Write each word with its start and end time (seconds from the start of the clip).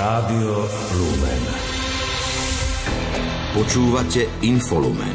Rádio 0.00 0.64
Lumen. 0.96 1.42
Počúvate 3.52 4.32
Infolumen. 4.40 5.12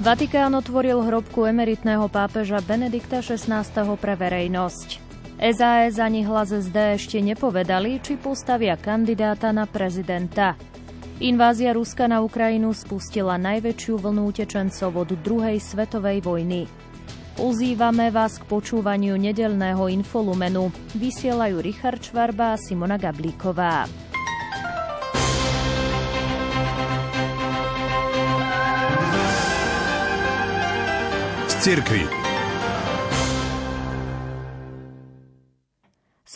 Vatikán 0.00 0.56
otvoril 0.56 1.04
hrobku 1.04 1.44
emeritného 1.44 2.08
pápeža 2.08 2.64
Benedikta 2.64 3.20
XVI. 3.20 3.68
pre 4.00 4.16
verejnosť. 4.16 4.88
SAS 5.44 6.00
ani 6.00 6.24
hlas 6.24 6.48
SD 6.48 7.04
ešte 7.04 7.20
nepovedali, 7.20 8.00
či 8.00 8.16
postavia 8.16 8.80
kandidáta 8.80 9.52
na 9.52 9.68
prezidenta. 9.68 10.56
Invázia 11.20 11.76
Ruska 11.76 12.08
na 12.08 12.24
Ukrajinu 12.24 12.72
spustila 12.72 13.36
najväčšiu 13.36 14.00
vlnu 14.00 14.32
utečencov 14.32 15.04
od 15.04 15.20
druhej 15.20 15.60
svetovej 15.60 16.24
vojny. 16.24 16.85
Uzývame 17.36 18.08
vás 18.08 18.40
k 18.40 18.48
počúvaniu 18.48 19.20
nedelného 19.20 19.92
infolumenu. 19.92 20.72
Vysielajú 20.96 21.60
Richard 21.60 22.00
Čvarba 22.00 22.56
a 22.56 22.60
Simona 22.60 22.96
Gablíková. 22.96 23.84
Z. 31.60 32.25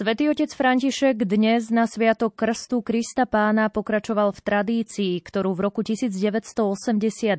Svetý 0.01 0.33
otec 0.33 0.49
František 0.49 1.29
dnes 1.29 1.69
na 1.69 1.85
Sviatok 1.85 2.33
Krstu 2.33 2.81
Krista 2.81 3.29
Pána 3.29 3.69
pokračoval 3.69 4.33
v 4.33 4.41
tradícii, 4.41 5.21
ktorú 5.21 5.53
v 5.53 5.69
roku 5.69 5.85
1981 5.85 7.37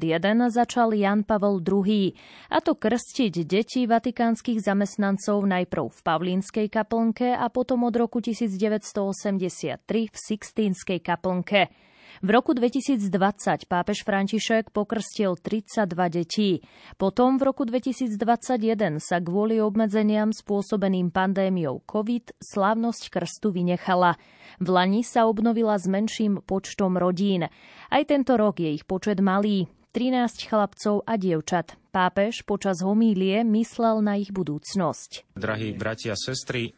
začal 0.54 0.94
Jan 0.94 1.26
Pavol 1.26 1.58
II, 1.58 2.14
a 2.54 2.62
to 2.62 2.78
krstiť 2.78 3.34
deti 3.50 3.90
vatikánskych 3.90 4.62
zamestnancov 4.62 5.42
najprv 5.42 5.90
v 5.90 6.00
Pavlínskej 6.06 6.70
kaplnke 6.70 7.34
a 7.34 7.50
potom 7.50 7.82
od 7.82 7.98
roku 7.98 8.22
1983 8.22 9.82
v 10.14 10.18
Sixtínskej 10.22 11.02
kaplnke. 11.02 11.74
V 12.22 12.30
roku 12.30 12.54
2020 12.54 13.66
pápež 13.66 14.06
František 14.06 14.70
pokrstil 14.70 15.42
32 15.42 15.90
detí. 16.14 16.62
Potom 17.02 17.42
v 17.42 17.50
roku 17.50 17.66
2021 17.66 19.02
sa 19.02 19.18
kvôli 19.18 19.58
obmedzeniam 19.58 20.30
spôsobeným 20.30 21.10
pandémiou 21.10 21.82
COVID 21.82 22.38
slávnosť 22.38 23.10
krstu 23.10 23.50
vynechala. 23.50 24.22
V 24.62 24.68
Lani 24.70 25.02
sa 25.02 25.26
obnovila 25.26 25.74
s 25.82 25.90
menším 25.90 26.46
počtom 26.46 26.94
rodín. 26.94 27.50
Aj 27.90 28.04
tento 28.06 28.38
rok 28.38 28.62
je 28.62 28.70
ich 28.70 28.86
počet 28.86 29.18
malý. 29.18 29.66
13 29.90 30.46
chlapcov 30.46 31.02
a 31.10 31.18
dievčat. 31.18 31.74
Pápež 31.90 32.46
počas 32.46 32.86
homílie 32.86 33.42
myslel 33.50 34.06
na 34.06 34.22
ich 34.22 34.30
budúcnosť. 34.30 35.26
Drahí 35.34 35.74
bratia 35.74 36.14
a 36.14 36.22
sestry, 36.22 36.78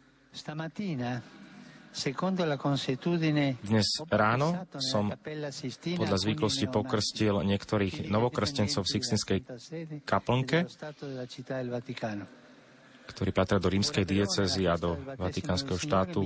dnes 3.61 3.87
ráno 4.09 4.65
som 4.81 5.13
podľa 5.13 6.17
zvyklosti 6.17 6.65
pokrstil 6.65 7.45
niektorých 7.45 8.09
novokrstencov 8.09 8.81
v 8.81 8.91
Sixtinskej 8.97 9.39
kaplnke, 10.01 10.65
ktorí 13.03 13.29
patria 13.35 13.59
do 13.61 13.69
rímskej 13.69 14.09
diecezy 14.09 14.65
a 14.65 14.79
do 14.79 14.97
Vatikánskeho 15.19 15.77
štátu. 15.77 16.25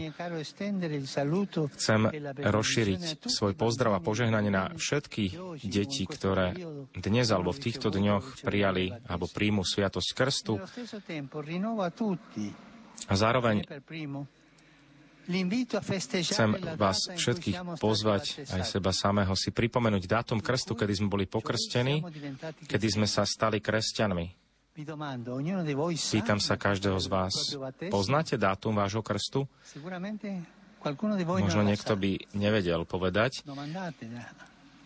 Chcem 1.75 2.01
rozšíriť 2.37 3.27
svoj 3.27 3.53
pozdrav 3.57 3.97
a 3.97 4.03
požehnanie 4.03 4.53
na 4.53 4.71
všetky 4.71 5.35
deti, 5.67 6.07
ktoré 6.07 6.55
dnes 6.95 7.27
alebo 7.33 7.51
v 7.51 7.59
týchto 7.59 7.91
dňoch 7.91 8.45
prijali 8.45 8.93
alebo 9.09 9.27
príjmu 9.27 9.67
Sviatosť 9.67 10.09
Krstu. 10.15 10.63
A 13.07 13.13
zároveň 13.13 13.61
Chcem 15.27 16.49
vás 16.79 17.11
všetkých 17.11 17.57
pozvať, 17.83 18.47
aj 18.47 18.61
seba 18.63 18.95
samého, 18.95 19.35
si 19.35 19.51
pripomenúť 19.51 20.07
dátum 20.07 20.39
krstu, 20.39 20.71
kedy 20.71 21.03
sme 21.03 21.07
boli 21.11 21.27
pokrstení, 21.27 21.99
kedy 22.63 22.87
sme 22.87 23.07
sa 23.07 23.27
stali 23.27 23.59
kresťanmi. 23.59 24.47
Pýtam 24.77 26.39
sa 26.39 26.55
každého 26.55 26.99
z 27.01 27.07
vás, 27.11 27.33
poznáte 27.91 28.39
dátum 28.39 28.77
vášho 28.77 29.03
krstu? 29.03 29.49
Možno 31.27 31.61
niekto 31.65 31.93
by 31.99 32.11
nevedel 32.31 32.87
povedať. 32.87 33.43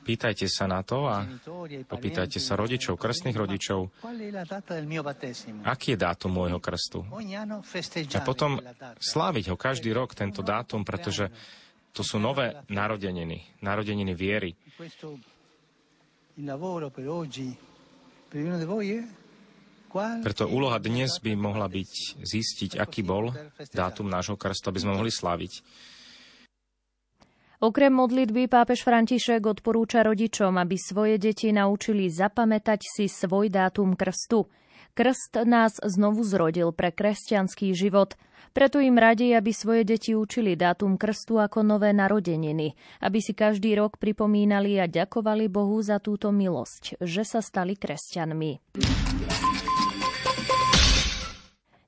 Pýtajte 0.01 0.50
sa 0.50 0.66
na 0.66 0.81
to 0.81 1.06
a 1.06 1.22
popýtajte 1.85 2.41
sa 2.41 2.57
rodičov, 2.57 2.97
krstných 2.97 3.38
rodičov, 3.38 3.94
aký 5.62 5.94
je 5.94 6.00
dátum 6.01 6.31
môjho 6.34 6.57
krstu. 6.57 7.06
A 8.17 8.19
potom 8.25 8.57
sláviť 8.97 9.53
ho 9.53 9.57
každý 9.57 9.94
rok, 9.94 10.17
tento 10.17 10.41
dátum, 10.41 10.81
pretože 10.81 11.29
to 11.94 12.01
sú 12.01 12.17
nové 12.17 12.57
narodeniny, 12.72 13.62
narodeniny 13.62 14.13
viery. 14.17 14.51
Preto 20.23 20.44
úloha 20.47 20.79
dnes 20.79 21.19
by 21.19 21.31
mohla 21.35 21.68
byť 21.68 21.91
zistiť, 22.23 22.72
aký 22.79 23.03
bol 23.03 23.35
dátum 23.75 24.07
nášho 24.07 24.39
krstu, 24.39 24.72
aby 24.72 24.79
sme 24.79 24.95
mohli 24.95 25.12
sláviť. 25.12 25.53
Okrem 27.61 27.94
modlitby 27.94 28.49
pápež 28.49 28.81
František 28.81 29.45
odporúča 29.45 30.01
rodičom, 30.01 30.57
aby 30.57 30.81
svoje 30.81 31.22
deti 31.22 31.53
naučili 31.53 32.09
zapamätať 32.09 32.81
si 32.81 33.05
svoj 33.05 33.53
dátum 33.53 33.94
krstu. 33.94 34.49
Krst 34.97 35.45
nás 35.45 35.77
znovu 35.77 36.25
zrodil 36.25 36.73
pre 36.73 36.89
kresťanský 36.89 37.77
život. 37.77 38.17
Preto 38.50 38.81
im 38.81 38.97
radí, 38.97 39.29
aby 39.38 39.53
svoje 39.53 39.85
deti 39.85 40.17
učili 40.17 40.57
dátum 40.57 40.97
krstu 40.97 41.38
ako 41.38 41.61
nové 41.61 41.94
narodeniny, 41.94 42.73
aby 42.97 43.21
si 43.21 43.38
každý 43.38 43.77
rok 43.77 44.01
pripomínali 44.01 44.81
a 44.81 44.89
ďakovali 44.89 45.45
Bohu 45.45 45.77
za 45.85 46.01
túto 46.01 46.33
milosť, 46.33 46.97
že 46.97 47.21
sa 47.21 47.45
stali 47.45 47.77
kresťanmi. 47.77 48.73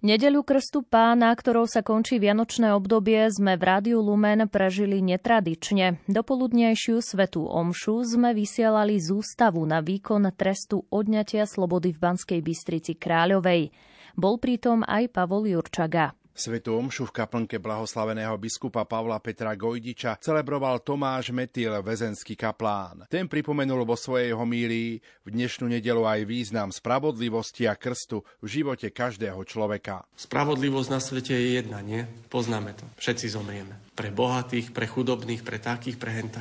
Nedelu 0.04 0.44
Krstu 0.44 0.84
pána, 0.84 1.32
ktorou 1.32 1.64
sa 1.64 1.80
končí 1.80 2.20
vianočné 2.20 2.76
obdobie, 2.76 3.24
sme 3.32 3.56
v 3.56 3.64
Rádiu 3.64 4.04
Lumen 4.04 4.52
prežili 4.52 5.00
netradične. 5.00 6.04
Dopoludnejšiu 6.12 7.00
svetú 7.00 7.48
omšu 7.48 8.04
sme 8.04 8.36
vysielali 8.36 9.00
z 9.00 9.16
ústavu 9.16 9.64
na 9.64 9.80
výkon 9.80 10.28
trestu 10.36 10.84
odňatia 10.92 11.48
slobody 11.48 11.96
v 11.96 12.04
Banskej 12.04 12.44
Bystrici 12.44 13.00
Kráľovej. 13.00 13.72
Bol 14.20 14.44
pritom 14.44 14.84
aj 14.84 15.08
Pavol 15.08 15.48
Jurčaga. 15.48 16.12
Svetu 16.34 16.74
omšu 16.74 17.14
v 17.14 17.22
kaplnke 17.22 17.62
blahoslaveného 17.62 18.34
biskupa 18.42 18.90
Pavla 18.90 19.22
Petra 19.22 19.54
Gojdiča 19.54 20.18
celebroval 20.18 20.82
Tomáš 20.82 21.30
Metil, 21.30 21.70
väzenský 21.86 22.34
kaplán. 22.34 23.06
Ten 23.06 23.30
pripomenul 23.30 23.86
vo 23.86 23.94
svojej 23.94 24.34
homílii 24.34 24.98
v 24.98 25.30
dnešnú 25.30 25.70
nedelu 25.70 26.02
aj 26.02 26.26
význam 26.26 26.74
spravodlivosti 26.74 27.70
a 27.70 27.78
krstu 27.78 28.26
v 28.42 28.48
živote 28.50 28.90
každého 28.90 29.38
človeka. 29.46 30.10
Spravodlivosť 30.18 30.90
na 30.90 30.98
svete 30.98 31.38
je 31.38 31.62
jedna, 31.62 31.86
nie? 31.86 32.02
Poznáme 32.34 32.74
to. 32.74 32.90
Všetci 32.98 33.30
zomrieme. 33.30 33.78
Pre 33.94 34.10
bohatých, 34.10 34.74
pre 34.74 34.90
chudobných, 34.90 35.46
pre 35.46 35.62
takých, 35.62 36.02
pre 36.02 36.18
hen. 36.18 36.34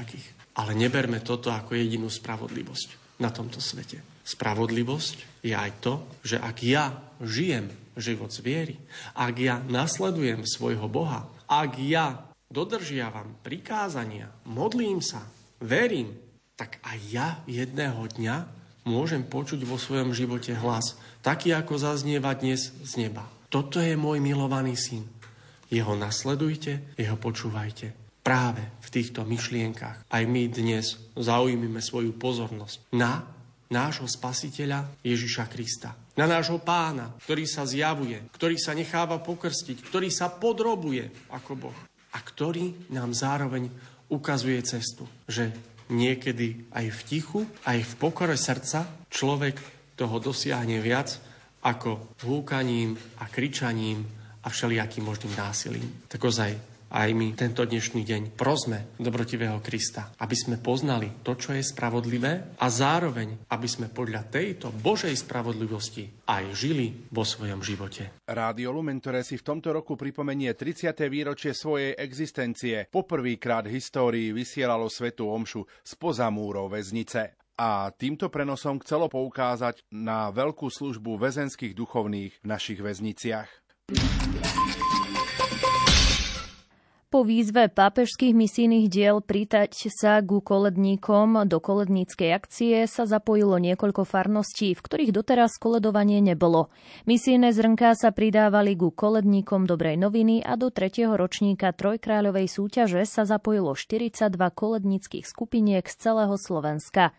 Ale 0.57 0.73
neberme 0.73 1.21
toto 1.21 1.53
ako 1.53 1.77
jedinú 1.77 2.09
spravodlivosť 2.09 3.21
na 3.21 3.29
tomto 3.29 3.61
svete. 3.61 4.01
Spravodlivosť 4.25 5.45
je 5.45 5.53
aj 5.53 5.71
to, 5.85 6.01
že 6.25 6.41
ak 6.41 6.57
ja 6.65 6.97
žijem 7.21 7.82
život 7.97 8.33
z 8.33 8.41
viery, 8.45 8.77
ak 9.17 9.35
ja 9.39 9.61
nasledujem 9.65 10.45
svojho 10.47 10.87
Boha, 10.89 11.29
ak 11.49 11.77
ja 11.81 12.29
dodržiavam 12.53 13.41
prikázania, 13.41 14.29
modlím 14.45 15.01
sa, 15.01 15.25
verím, 15.61 16.13
tak 16.57 16.79
aj 16.85 16.99
ja 17.09 17.29
jedného 17.49 18.05
dňa 18.13 18.37
môžem 18.85 19.25
počuť 19.25 19.65
vo 19.65 19.81
svojom 19.81 20.13
živote 20.13 20.53
hlas, 20.59 20.99
taký 21.25 21.55
ako 21.55 21.79
zaznieva 21.79 22.35
dnes 22.37 22.75
z 22.83 22.93
neba. 23.09 23.25
Toto 23.49 23.81
je 23.81 23.97
môj 23.97 24.21
milovaný 24.21 24.77
syn. 24.77 25.05
Jeho 25.73 25.97
nasledujte, 25.97 26.97
jeho 27.01 27.17
počúvajte. 27.17 27.97
Práve 28.23 28.63
v 28.85 28.89
týchto 28.93 29.27
myšlienkach 29.27 30.07
aj 30.07 30.23
my 30.29 30.47
dnes 30.47 30.95
zaujímime 31.19 31.83
svoju 31.83 32.15
pozornosť 32.15 32.95
na 32.95 33.27
nášho 33.73 34.05
spasiteľa 34.05 35.01
Ježiša 35.01 35.49
Krista. 35.49 35.97
Na 36.21 36.29
nášho 36.29 36.61
pána, 36.61 37.17
ktorý 37.25 37.49
sa 37.49 37.65
zjavuje, 37.65 38.21
ktorý 38.37 38.61
sa 38.61 38.77
necháva 38.77 39.17
pokrstiť, 39.25 39.81
ktorý 39.81 40.13
sa 40.13 40.29
podrobuje 40.29 41.33
ako 41.33 41.53
Boh 41.57 41.79
a 42.13 42.19
ktorý 42.21 42.93
nám 42.93 43.17
zároveň 43.17 43.73
ukazuje 44.13 44.61
cestu, 44.61 45.09
že 45.25 45.49
niekedy 45.89 46.69
aj 46.77 46.87
v 46.93 47.01
tichu, 47.09 47.41
aj 47.65 47.81
v 47.81 47.93
pokore 47.97 48.37
srdca 48.37 49.09
človek 49.09 49.57
toho 49.97 50.21
dosiahne 50.21 50.77
viac 50.85 51.17
ako 51.65 52.13
húkaním 52.29 52.93
a 53.23 53.25
kričaním 53.33 54.05
a 54.43 54.51
všelijakým 54.51 55.05
možným 55.07 55.33
násilím. 55.39 55.87
Tak 56.11 56.21
ozaj, 56.21 56.72
aj 56.93 57.09
my 57.17 57.33
tento 57.33 57.65
dnešný 57.65 58.05
deň 58.05 58.23
prosme 58.37 58.93
dobrotivého 59.01 59.65
Krista, 59.65 60.13
aby 60.21 60.37
sme 60.37 60.61
poznali 60.61 61.25
to, 61.25 61.33
čo 61.33 61.57
je 61.57 61.65
spravodlivé 61.65 62.61
a 62.61 62.67
zároveň, 62.69 63.49
aby 63.49 63.65
sme 63.65 63.89
podľa 63.89 64.29
tejto 64.29 64.69
Božej 64.69 65.17
spravodlivosti 65.17 66.29
aj 66.29 66.53
žili 66.53 67.09
vo 67.09 67.25
svojom 67.25 67.65
živote. 67.65 68.21
Rádio 68.29 68.77
Lumen, 68.77 69.01
ktoré 69.01 69.25
si 69.25 69.41
v 69.41 69.47
tomto 69.49 69.73
roku 69.73 69.97
pripomenie 69.97 70.53
30. 70.53 70.93
výročie 71.09 71.57
svojej 71.57 71.97
existencie, 71.97 72.93
poprvýkrát 72.93 73.65
v 73.65 73.81
histórii 73.81 74.29
vysielalo 74.37 74.93
Svetu 74.93 75.33
Omšu 75.33 75.65
spoza 75.81 76.29
múrov 76.29 76.77
väznice 76.77 77.41
a 77.57 77.89
týmto 77.97 78.29
prenosom 78.29 78.85
chcelo 78.85 79.09
poukázať 79.09 79.89
na 79.97 80.29
veľkú 80.29 80.69
službu 80.69 81.17
väzenských 81.17 81.73
duchovných 81.73 82.45
v 82.45 82.47
našich 82.47 82.85
väzniciach. 82.85 83.49
Po 87.13 87.29
výzve 87.29 87.69
pápežských 87.69 88.33
misijných 88.33 88.89
diel 88.89 89.21
prítať 89.21 89.69
sa 89.93 90.25
ku 90.25 90.41
koledníkom 90.41 91.45
do 91.45 91.61
koledníckej 91.61 92.33
akcie 92.33 92.89
sa 92.89 93.05
zapojilo 93.05 93.61
niekoľko 93.61 94.09
farností, 94.09 94.73
v 94.73 94.81
ktorých 94.81 95.13
doteraz 95.13 95.61
koledovanie 95.61 96.25
nebolo. 96.25 96.73
Misijné 97.05 97.53
zrnká 97.53 97.93
sa 98.01 98.17
pridávali 98.17 98.73
ku 98.81 98.89
koledníkom 98.89 99.69
Dobrej 99.69 100.01
noviny 100.01 100.41
a 100.41 100.57
do 100.57 100.73
tretieho 100.73 101.13
ročníka 101.13 101.77
Trojkráľovej 101.77 102.49
súťaže 102.49 103.05
sa 103.05 103.29
zapojilo 103.29 103.77
42 103.77 104.33
koledníckých 104.33 105.29
skupiniek 105.29 105.85
z 105.85 105.97
celého 106.01 106.41
Slovenska. 106.41 107.13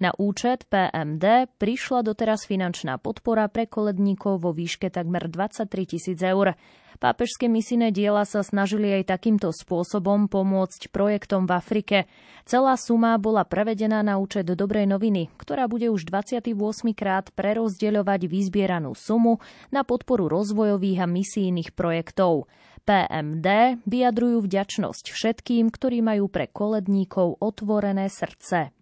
Na 0.00 0.16
účet 0.16 0.64
PMD 0.72 1.52
prišla 1.60 2.00
doteraz 2.00 2.48
finančná 2.48 2.96
podpora 2.96 3.52
pre 3.52 3.68
koledníkov 3.68 4.40
vo 4.40 4.56
výške 4.56 4.88
takmer 4.88 5.28
23 5.28 5.68
tisíc 5.84 6.16
eur. 6.24 6.56
Pápežské 7.02 7.50
misijné 7.50 7.90
diela 7.90 8.22
sa 8.22 8.46
snažili 8.46 8.92
aj 9.00 9.10
takýmto 9.10 9.50
spôsobom 9.50 10.30
pomôcť 10.30 10.88
projektom 10.94 11.44
v 11.44 11.52
Afrike. 11.56 11.96
Celá 12.44 12.76
suma 12.78 13.16
bola 13.18 13.42
prevedená 13.42 14.04
na 14.04 14.20
účet 14.20 14.46
Dobrej 14.46 14.86
noviny, 14.86 15.32
ktorá 15.40 15.66
bude 15.66 15.90
už 15.90 16.06
28 16.06 16.52
krát 16.92 17.32
prerozdeľovať 17.32 18.20
vyzbieranú 18.28 18.92
sumu 18.92 19.40
na 19.72 19.82
podporu 19.82 20.30
rozvojových 20.30 21.02
a 21.02 21.06
misijných 21.08 21.72
projektov. 21.72 22.46
PMD 22.84 23.80
vyjadrujú 23.88 24.44
vďačnosť 24.44 25.08
všetkým, 25.08 25.72
ktorí 25.72 26.04
majú 26.04 26.28
pre 26.28 26.52
koledníkov 26.52 27.40
otvorené 27.40 28.12
srdce. 28.12 28.76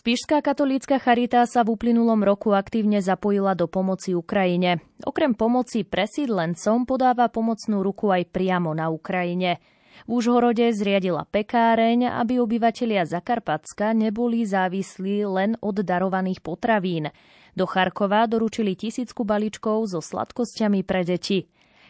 Spišská 0.00 0.40
katolícka 0.40 0.96
charita 0.96 1.44
sa 1.44 1.60
v 1.60 1.76
uplynulom 1.76 2.24
roku 2.24 2.56
aktívne 2.56 3.04
zapojila 3.04 3.52
do 3.52 3.68
pomoci 3.68 4.16
Ukrajine. 4.16 4.80
Okrem 5.04 5.36
pomoci 5.36 5.84
presídlencom 5.84 6.88
podáva 6.88 7.28
pomocnú 7.28 7.84
ruku 7.84 8.08
aj 8.08 8.32
priamo 8.32 8.72
na 8.72 8.88
Ukrajine. 8.88 9.60
V 10.08 10.24
Užhorode 10.24 10.72
zriadila 10.72 11.28
pekáreň, 11.28 12.16
aby 12.16 12.40
obyvatelia 12.40 13.04
Zakarpacka 13.04 13.92
neboli 13.92 14.48
závislí 14.48 15.28
len 15.28 15.60
od 15.60 15.84
darovaných 15.84 16.40
potravín. 16.40 17.12
Do 17.52 17.68
Charkova 17.68 18.24
doručili 18.24 18.80
tisícku 18.80 19.28
balíčkov 19.28 19.84
so 19.84 20.00
sladkosťami 20.00 20.80
pre 20.80 21.04
deti. 21.04 21.44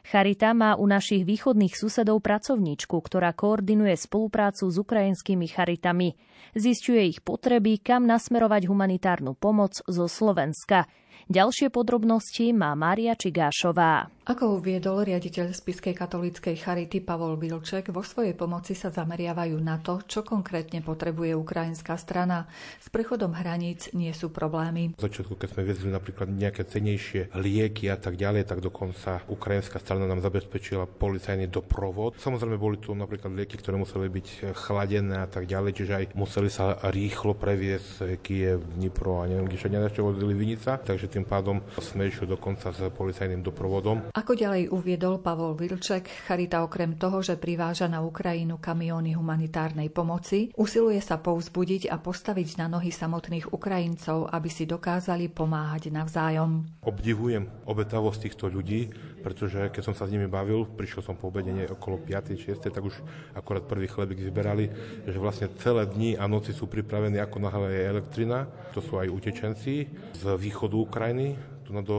Charita 0.07 0.57
má 0.57 0.75
u 0.77 0.89
našich 0.89 1.29
východných 1.29 1.77
susedov 1.77 2.25
pracovníčku, 2.25 2.97
ktorá 2.97 3.37
koordinuje 3.37 3.95
spoluprácu 3.97 4.69
s 4.69 4.77
ukrajinskými 4.81 5.47
charitami. 5.47 6.17
Zistuje 6.57 7.13
ich 7.13 7.21
potreby, 7.21 7.79
kam 7.79 8.09
nasmerovať 8.09 8.67
humanitárnu 8.67 9.37
pomoc 9.37 9.79
zo 9.85 10.07
Slovenska. 10.09 10.89
Ďalšie 11.31 11.71
podrobnosti 11.71 12.51
má 12.51 12.75
Mária 12.75 13.15
Čigášová. 13.15 14.11
Ako 14.27 14.63
uviedol 14.63 15.03
riaditeľ 15.07 15.55
Spiskej 15.55 15.95
katolíckej 15.95 16.55
charity 16.59 17.03
Pavol 17.03 17.35
Vilček, 17.35 17.91
vo 17.91 18.03
svojej 18.03 18.35
pomoci 18.35 18.79
sa 18.79 18.91
zameriavajú 18.95 19.59
na 19.59 19.79
to, 19.79 20.03
čo 20.07 20.23
konkrétne 20.23 20.83
potrebuje 20.87 21.35
ukrajinská 21.35 21.99
strana. 21.99 22.51
S 22.79 22.91
prechodom 22.91 23.35
hraníc 23.35 23.91
nie 23.95 24.11
sú 24.15 24.31
problémy. 24.31 24.95
V 24.99 25.03
začiatku, 25.03 25.35
keď 25.35 25.49
sme 25.55 25.63
vezli 25.67 25.91
napríklad 25.91 26.31
nejaké 26.31 26.63
cenejšie 26.67 27.31
lieky 27.39 27.91
a 27.91 27.99
tak 27.99 28.19
ďalej, 28.19 28.51
tak 28.51 28.63
dokonca 28.63 29.23
ukrajinská 29.31 29.79
strana 29.83 30.11
nám 30.11 30.23
zabezpečila 30.23 30.87
policajný 30.87 31.47
doprovod. 31.51 32.19
Samozrejme 32.19 32.59
boli 32.59 32.79
tu 32.83 32.95
napríklad 32.95 33.35
lieky, 33.35 33.59
ktoré 33.59 33.79
museli 33.79 34.11
byť 34.11 34.55
chladené 34.55 35.27
a 35.27 35.29
tak 35.31 35.47
ďalej, 35.47 35.79
čiže 35.79 35.93
aj 35.95 36.05
museli 36.15 36.51
sa 36.51 36.79
rýchlo 36.91 37.35
previesť 37.35 38.19
Kiev, 38.23 38.63
Dnipro 38.79 39.23
a 39.23 39.31
neviem, 39.31 39.47
kde 39.51 39.59
všade 39.59 39.95
čo 39.95 40.07
vodili 40.07 40.39
Vinica, 40.39 40.79
takže 40.79 41.11
tým 41.11 41.20
tým 41.21 41.29
pádom 41.29 41.61
sme 41.77 42.09
išli 42.09 42.25
dokonca 42.25 42.73
s 42.73 42.81
policajným 42.97 43.45
doprovodom. 43.45 44.09
Ako 44.17 44.33
ďalej 44.33 44.73
uviedol 44.73 45.21
Pavol 45.21 45.53
Vilček, 45.53 46.09
Charita 46.25 46.65
okrem 46.65 46.97
toho, 46.97 47.21
že 47.21 47.37
priváža 47.37 47.93
na 47.93 48.01
Ukrajinu 48.01 48.57
kamióny 48.57 49.13
humanitárnej 49.13 49.93
pomoci, 49.93 50.49
usiluje 50.57 50.97
sa 51.05 51.21
povzbudiť 51.21 51.93
a 51.93 52.01
postaviť 52.01 52.57
na 52.57 52.73
nohy 52.73 52.89
samotných 52.89 53.53
Ukrajincov, 53.53 54.33
aby 54.33 54.49
si 54.49 54.65
dokázali 54.65 55.29
pomáhať 55.29 55.93
navzájom. 55.93 56.81
Obdivujem 56.89 57.45
obetavosť 57.69 58.33
týchto 58.33 58.49
ľudí, 58.49 58.89
pretože 59.21 59.69
keď 59.69 59.83
som 59.85 59.93
sa 59.93 60.09
s 60.09 60.13
nimi 60.17 60.25
bavil, 60.25 60.65
prišiel 60.65 61.05
som 61.05 61.21
po 61.21 61.29
obedenie 61.29 61.69
okolo 61.69 62.01
5. 62.01 62.33
6. 62.33 62.73
tak 62.73 62.81
už 62.81 62.97
akorát 63.37 63.69
prvý 63.69 63.85
chlebík 63.93 64.25
vyberali, 64.25 64.73
že 65.05 65.21
vlastne 65.21 65.53
celé 65.61 65.85
dni 65.85 66.17
a 66.17 66.25
noci 66.25 66.57
sú 66.57 66.65
pripravení 66.65 67.21
ako 67.21 67.37
náhle 67.45 67.69
je 67.77 67.83
elektrina. 67.85 68.49
To 68.73 68.81
sú 68.81 68.97
aj 68.97 69.13
utečenci 69.13 69.85
z 70.17 70.25
východu 70.39 70.79
Ukrajiny 70.79 71.10
tiny. 71.11 71.37
Tu 71.71 71.83
do 71.87 71.99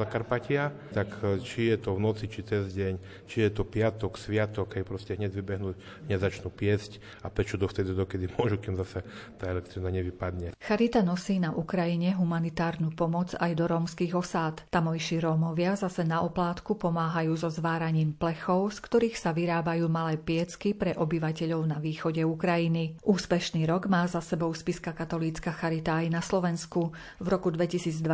Zakarpatia, 0.00 0.72
tak 0.96 1.12
e, 1.20 1.38
či 1.44 1.68
je 1.68 1.76
to 1.76 1.92
v 1.96 2.00
noci, 2.00 2.24
či 2.26 2.40
cez 2.40 2.72
deň, 2.72 3.26
či 3.28 3.44
je 3.44 3.50
to 3.52 3.68
piatok, 3.68 4.16
sviatok, 4.16 4.72
keď 4.72 4.82
proste 4.88 5.12
hneď 5.12 5.36
vybehnú, 5.36 5.76
hneď 6.08 6.18
začnú 6.20 6.48
piesť 6.48 6.96
a 7.20 7.28
pečú 7.28 7.60
dovtedy, 7.60 7.92
dokedy 7.92 8.32
môžu, 8.40 8.56
kým 8.56 8.80
zase 8.80 9.04
tá 9.36 9.52
elektrina 9.52 9.92
nevypadne. 9.92 10.56
Charita 10.56 11.04
nosí 11.04 11.36
na 11.36 11.52
Ukrajine 11.52 12.16
humanitárnu 12.16 12.96
pomoc 12.96 13.36
aj 13.36 13.52
do 13.52 13.64
rómskych 13.68 14.16
osád. 14.16 14.64
Tamojší 14.72 15.20
Rómovia 15.20 15.76
zase 15.76 16.06
na 16.06 16.24
oplátku 16.24 16.80
pomáhajú 16.80 17.36
so 17.36 17.52
zváraním 17.52 18.16
plechov, 18.16 18.72
z 18.72 18.78
ktorých 18.86 19.16
sa 19.20 19.36
vyrábajú 19.36 19.84
malé 19.92 20.16
piecky 20.16 20.72
pre 20.72 20.96
obyvateľov 20.96 21.62
na 21.68 21.76
východe 21.76 22.24
Ukrajiny. 22.24 22.96
Úspešný 23.04 23.68
rok 23.68 23.90
má 23.90 24.06
za 24.08 24.22
sebou 24.24 24.54
spiska 24.54 24.96
katolícka 24.96 25.52
Charita 25.52 26.00
aj 26.00 26.08
na 26.08 26.22
Slovensku. 26.22 26.94
V 27.18 27.26
roku 27.26 27.50
2022 27.50 28.06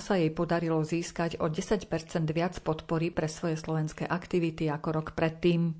sa 0.00 0.14
jej 0.16 0.32
podarilo 0.48 0.80
získať 0.80 1.44
o 1.44 1.52
10% 1.52 1.92
viac 2.32 2.56
podpory 2.64 3.12
pre 3.12 3.28
svoje 3.28 3.60
slovenské 3.60 4.08
aktivity 4.08 4.72
ako 4.72 4.88
rok 4.96 5.06
predtým. 5.12 5.76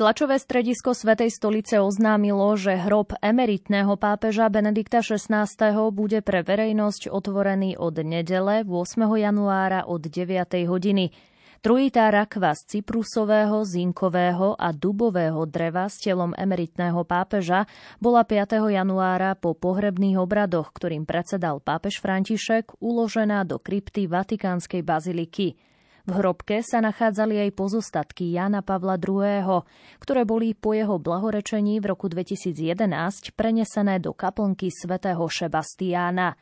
Tlačové 0.00 0.40
stredisko 0.40 0.96
Svetej 0.96 1.28
stolice 1.28 1.76
oznámilo, 1.76 2.56
že 2.56 2.72
hrob 2.72 3.12
emeritného 3.20 4.00
pápeža 4.00 4.48
Benedikta 4.48 5.04
XVI. 5.04 5.44
bude 5.92 6.24
pre 6.24 6.40
verejnosť 6.40 7.12
otvorený 7.12 7.76
od 7.76 8.00
nedele 8.00 8.64
8. 8.64 8.96
januára 9.20 9.84
od 9.84 10.00
9. 10.00 10.24
hodiny. 10.64 11.12
Trojitá 11.60 12.08
rakva 12.08 12.56
z 12.56 12.80
cyprusového, 12.80 13.68
zinkového 13.68 14.56
a 14.56 14.72
dubového 14.72 15.44
dreva 15.44 15.92
s 15.92 16.00
telom 16.00 16.32
emeritného 16.32 17.04
pápeža 17.04 17.68
bola 18.00 18.24
5. 18.24 18.72
januára 18.72 19.36
po 19.36 19.52
pohrebných 19.52 20.16
obradoch, 20.16 20.72
ktorým 20.72 21.04
predsedal 21.04 21.60
pápež 21.60 22.00
František, 22.00 22.80
uložená 22.80 23.44
do 23.44 23.60
krypty 23.60 24.08
Vatikánskej 24.08 24.80
baziliky. 24.80 25.60
V 26.08 26.10
hrobke 26.16 26.64
sa 26.64 26.80
nachádzali 26.80 27.44
aj 27.44 27.50
pozostatky 27.52 28.32
Jana 28.32 28.64
Pavla 28.64 28.96
II., 28.96 29.60
ktoré 30.00 30.24
boli 30.24 30.56
po 30.56 30.72
jeho 30.72 30.96
blahorečení 30.96 31.76
v 31.76 31.92
roku 31.92 32.08
2011 32.08 33.36
prenesené 33.36 34.00
do 34.00 34.16
kaplnky 34.16 34.72
svätého 34.72 35.28
Šebastiána. 35.28 36.40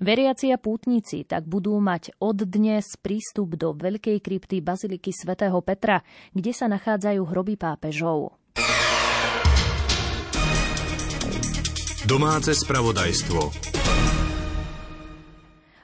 Veriaci 0.00 0.48
a 0.48 0.56
pútnici 0.56 1.28
tak 1.28 1.44
budú 1.44 1.76
mať 1.76 2.16
od 2.24 2.48
dnes 2.48 2.96
prístup 2.96 3.52
do 3.60 3.76
veľkej 3.76 4.24
krypty 4.24 4.64
Baziliky 4.64 5.12
svätého 5.12 5.60
Petra, 5.60 6.00
kde 6.32 6.56
sa 6.56 6.72
nachádzajú 6.72 7.20
hroby 7.20 7.60
pápežov. 7.60 8.32
Domáce 12.08 12.56
spravodajstvo. 12.56 13.68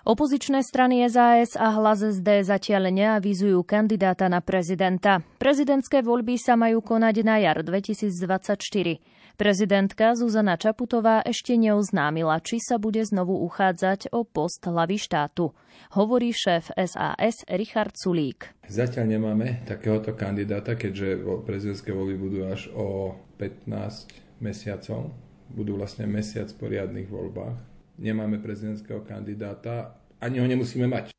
Opozičné 0.07 0.65
strany 0.65 1.05
SAS 1.13 1.53
a 1.53 1.77
hlas 1.77 2.01
SD 2.01 2.41
zatiaľ 2.41 2.89
neavizujú 2.89 3.61
kandidáta 3.69 4.33
na 4.33 4.41
prezidenta. 4.41 5.21
Prezidentské 5.37 6.01
voľby 6.01 6.41
sa 6.41 6.57
majú 6.57 6.81
konať 6.81 7.17
na 7.21 7.37
jar 7.43 7.61
2024. 7.61 8.97
Prezidentka 9.37 10.17
Zuzana 10.17 10.57
Čaputová 10.57 11.21
ešte 11.21 11.61
neoznámila, 11.61 12.41
či 12.41 12.57
sa 12.57 12.81
bude 12.81 13.05
znovu 13.05 13.37
uchádzať 13.45 14.09
o 14.17 14.25
post 14.25 14.65
hlavy 14.65 14.97
štátu. 14.97 15.53
Hovorí 15.93 16.33
šéf 16.33 16.73
SAS 16.73 17.45
Richard 17.45 17.93
Sulík. 18.01 18.57
Zatiaľ 18.65 19.13
nemáme 19.13 19.61
takéhoto 19.69 20.17
kandidáta, 20.17 20.73
keďže 20.73 21.21
prezidentské 21.45 21.93
voľby 21.93 22.17
budú 22.17 22.39
až 22.49 22.73
o 22.73 23.13
15 23.37 24.41
mesiacov. 24.41 25.13
Budú 25.53 25.77
vlastne 25.77 26.09
mesiac 26.09 26.49
po 26.57 26.73
riadnych 26.73 27.13
voľbách. 27.13 27.61
Nemáme 28.01 28.41
prezidentského 28.41 29.05
kandidáta, 29.05 30.01
ani 30.17 30.41
ho 30.41 30.49
nemusíme 30.49 30.89
mať. 30.89 31.13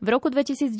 V 0.00 0.08
roku 0.08 0.32
2019 0.32 0.72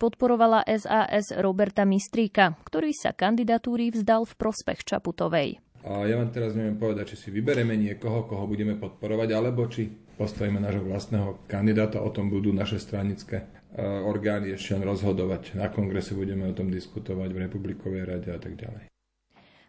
podporovala 0.00 0.64
SAS 0.64 1.36
Roberta 1.36 1.84
Mistríka, 1.84 2.56
ktorý 2.64 2.96
sa 2.96 3.12
kandidatúry 3.12 3.92
vzdal 3.92 4.24
v 4.24 4.34
prospech 4.40 4.88
Čaputovej. 4.88 5.60
A 5.82 6.06
ja 6.06 6.14
vám 6.14 6.30
teraz 6.30 6.54
neviem 6.54 6.78
povedať, 6.78 7.14
či 7.14 7.26
si 7.26 7.28
vybereme 7.34 7.74
niekoho, 7.74 8.22
koho 8.30 8.46
budeme 8.46 8.78
podporovať, 8.78 9.28
alebo 9.34 9.66
či 9.66 9.90
postavíme 10.14 10.62
nášho 10.62 10.86
vlastného 10.86 11.42
kandidáta, 11.50 11.98
o 11.98 12.14
tom 12.14 12.30
budú 12.30 12.54
naše 12.54 12.78
stranické 12.78 13.42
e, 13.74 13.82
orgány 13.82 14.54
ešte 14.54 14.78
rozhodovať. 14.78 15.58
Na 15.58 15.74
kongrese 15.74 16.14
budeme 16.14 16.46
o 16.46 16.54
tom 16.54 16.70
diskutovať 16.70 17.28
v 17.34 17.42
Republikovej 17.50 18.02
rade 18.06 18.30
a 18.30 18.38
tak 18.38 18.54
ďalej. 18.54 18.92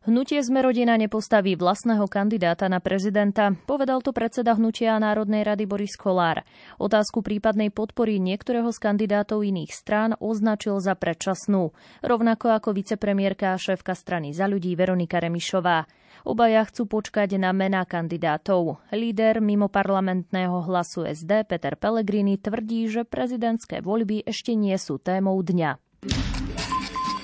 Hnutie 0.03 0.43
Zmerodina 0.43 1.00
nepostaví 1.00 1.55
vlastného 1.55 2.12
kandidáta 2.12 2.67
na 2.67 2.84
prezidenta, 2.84 3.55
povedal 3.63 4.03
to 4.03 4.12
predseda 4.12 4.51
Hnutia 4.51 5.00
Národnej 5.00 5.48
rady 5.48 5.63
Boris 5.63 5.96
Kolár. 5.96 6.43
Otázku 6.75 7.24
prípadnej 7.24 7.72
podpory 7.72 8.20
niektorého 8.20 8.67
z 8.75 8.84
kandidátov 8.84 9.48
iných 9.48 9.72
strán 9.72 10.12
označil 10.20 10.75
za 10.84 11.00
predčasnú, 11.00 11.72
rovnako 12.03 12.51
ako 12.51 12.75
vicepremiérka 12.75 13.55
a 13.55 13.62
šéfka 13.62 13.96
strany 13.96 14.36
za 14.36 14.43
ľudí 14.43 14.75
Veronika 14.75 15.24
Remišová. 15.24 15.88
Obaja 16.24 16.63
chcú 16.63 16.88
počkať 16.88 17.36
na 17.36 17.51
mená 17.51 17.84
kandidátov. 17.84 18.80
Líder 18.96 19.44
mimo 19.44 19.68
parlamentného 19.68 20.63
hlasu 20.63 21.03
SD 21.03 21.44
Peter 21.44 21.75
Pellegrini 21.75 22.39
tvrdí, 22.39 22.88
že 22.88 23.03
prezidentské 23.03 23.84
voľby 23.84 24.24
ešte 24.24 24.56
nie 24.56 24.75
sú 24.80 25.03
témou 25.03 25.36
dňa. 25.44 25.75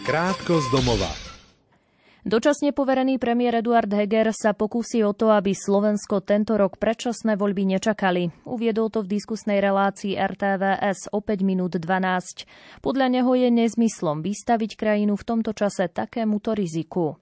Krátko 0.03 0.59
z 0.59 0.67
domova. 0.75 1.07
Dočasne 2.27 2.75
poverený 2.75 3.15
premiér 3.15 3.63
Eduard 3.63 3.87
Heger 3.87 4.35
sa 4.35 4.51
pokusí 4.51 4.99
o 5.07 5.15
to, 5.15 5.31
aby 5.31 5.55
Slovensko 5.55 6.19
tento 6.19 6.59
rok 6.59 6.75
predčasné 6.75 7.39
voľby 7.39 7.79
nečakali. 7.79 8.43
Uviedol 8.43 8.91
to 8.91 9.07
v 9.07 9.15
diskusnej 9.15 9.63
relácii 9.63 10.19
RTVS 10.19 11.15
o 11.15 11.23
5 11.23 11.39
minút 11.47 11.79
12. 11.79 12.83
Podľa 12.83 13.07
neho 13.07 13.31
je 13.31 13.47
nezmyslom 13.47 14.19
vystaviť 14.19 14.75
krajinu 14.75 15.15
v 15.15 15.23
tomto 15.23 15.55
čase 15.55 15.87
takémuto 15.87 16.51
riziku. 16.51 17.15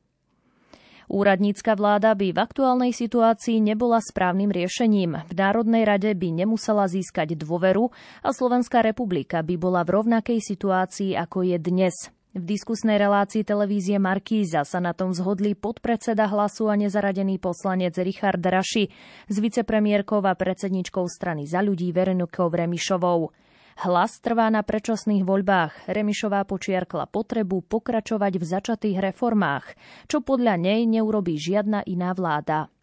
Úradnícka 1.07 1.71
vláda 1.79 2.11
by 2.19 2.35
v 2.35 2.39
aktuálnej 2.43 2.91
situácii 2.91 3.63
nebola 3.63 4.03
správnym 4.03 4.51
riešením. 4.51 5.23
V 5.31 5.33
Národnej 5.39 5.87
rade 5.87 6.11
by 6.11 6.35
nemusela 6.35 6.83
získať 6.91 7.31
dôveru 7.39 7.95
a 8.27 8.35
Slovenská 8.35 8.83
republika 8.83 9.39
by 9.39 9.55
bola 9.55 9.87
v 9.87 10.03
rovnakej 10.03 10.43
situácii, 10.43 11.15
ako 11.15 11.47
je 11.47 11.57
dnes. 11.63 11.95
V 12.35 12.43
diskusnej 12.43 12.99
relácii 12.99 13.47
televízie 13.47 14.03
Markíza 14.03 14.67
sa 14.67 14.83
na 14.83 14.91
tom 14.91 15.15
zhodli 15.15 15.55
podpredseda 15.55 16.27
hlasu 16.27 16.67
a 16.67 16.75
nezaradený 16.75 17.39
poslanec 17.39 17.95
Richard 18.03 18.43
Raši 18.43 18.91
s 19.31 19.35
vicepremiérkou 19.39 20.19
a 20.19 20.35
predsedničkou 20.35 21.07
strany 21.07 21.47
za 21.47 21.63
ľudí 21.63 21.87
Verenikou 21.95 22.51
Remišovou. 22.51 23.31
Hlas 23.77 24.17
trvá 24.25 24.50
na 24.50 24.65
predčasných 24.65 25.22
voľbách. 25.22 25.86
Remišová 25.86 26.50
počiarkla 26.50 27.05
potrebu 27.13 27.62
pokračovať 27.62 28.34
v 28.41 28.46
začatých 28.50 28.98
reformách, 29.13 29.77
čo 30.10 30.25
podľa 30.25 30.57
nej 30.57 30.89
neurobí 30.89 31.38
žiadna 31.38 31.86
iná 31.86 32.10
vláda. 32.17 32.74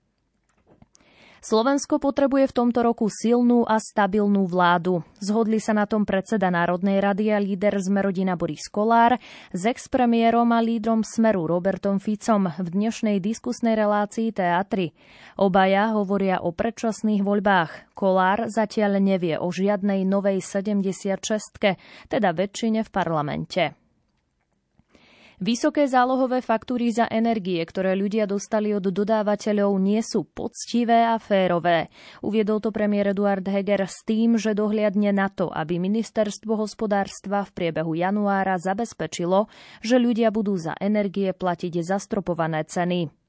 Slovensko 1.45 2.01
potrebuje 2.01 2.49
v 2.49 2.57
tomto 2.57 2.81
roku 2.81 3.13
silnú 3.13 3.69
a 3.69 3.77
stabilnú 3.77 4.49
vládu. 4.49 5.05
Zhodli 5.21 5.61
sa 5.61 5.77
na 5.77 5.85
tom 5.85 6.09
predseda 6.09 6.49
Národnej 6.49 7.05
rady 7.05 7.37
a 7.37 7.37
líder 7.37 7.77
Zmerodina 7.85 8.33
Boris 8.33 8.65
Kolár 8.73 9.21
s 9.53 9.63
expremiérom 9.69 10.49
a 10.57 10.65
lídrom 10.65 11.05
Smeru 11.05 11.45
Robertom 11.45 12.01
Ficom 12.01 12.49
v 12.49 12.69
dnešnej 12.73 13.21
diskusnej 13.21 13.77
relácii 13.77 14.33
teatri. 14.33 14.97
Obaja 15.37 15.93
hovoria 15.93 16.41
o 16.41 16.49
predčasných 16.49 17.21
voľbách. 17.21 17.93
Kolár 17.93 18.49
zatiaľ 18.49 18.97
nevie 19.05 19.37
o 19.37 19.53
žiadnej 19.53 20.01
novej 20.09 20.41
76, 20.41 20.97
teda 22.09 22.33
väčšine 22.33 22.81
v 22.81 22.89
parlamente. 22.89 23.84
Vysoké 25.45 25.85
zálohové 25.85 26.41
faktúry 26.41 26.89
za 26.89 27.05
energie, 27.05 27.61
ktoré 27.61 27.93
ľudia 27.93 28.25
dostali 28.25 28.73
od 28.73 28.81
dodávateľov, 28.81 29.77
nie 29.77 30.01
sú 30.01 30.25
poctivé 30.25 31.05
a 31.05 31.21
férové. 31.21 31.93
Uviedol 32.25 32.65
to 32.65 32.73
premiér 32.73 33.13
Eduard 33.13 33.45
Heger 33.45 33.85
s 33.85 34.09
tým, 34.09 34.41
že 34.41 34.57
dohliadne 34.57 35.13
na 35.13 35.29
to, 35.29 35.53
aby 35.53 35.77
ministerstvo 35.77 36.57
hospodárstva 36.57 37.45
v 37.45 37.61
priebehu 37.61 37.93
januára 37.93 38.57
zabezpečilo, 38.57 39.53
že 39.85 40.01
ľudia 40.01 40.33
budú 40.33 40.57
za 40.57 40.73
energie 40.81 41.37
platiť 41.37 41.77
zastropované 41.85 42.65
ceny. 42.65 43.24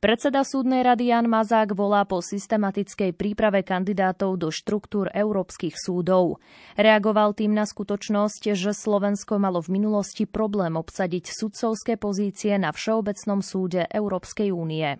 Predseda 0.00 0.48
súdnej 0.48 0.80
rady 0.80 1.12
Jan 1.12 1.28
Mazák 1.28 1.76
volá 1.76 2.08
po 2.08 2.24
systematickej 2.24 3.12
príprave 3.12 3.60
kandidátov 3.60 4.40
do 4.40 4.48
štruktúr 4.48 5.12
európskych 5.12 5.76
súdov. 5.76 6.40
Reagoval 6.80 7.36
tým 7.36 7.52
na 7.52 7.68
skutočnosť, 7.68 8.56
že 8.56 8.72
Slovensko 8.72 9.36
malo 9.36 9.60
v 9.60 9.76
minulosti 9.76 10.24
problém 10.24 10.80
obsadiť 10.80 11.28
sudcovské 11.28 12.00
pozície 12.00 12.56
na 12.56 12.72
Všeobecnom 12.72 13.44
súde 13.44 13.84
Európskej 13.92 14.48
únie. 14.48 14.96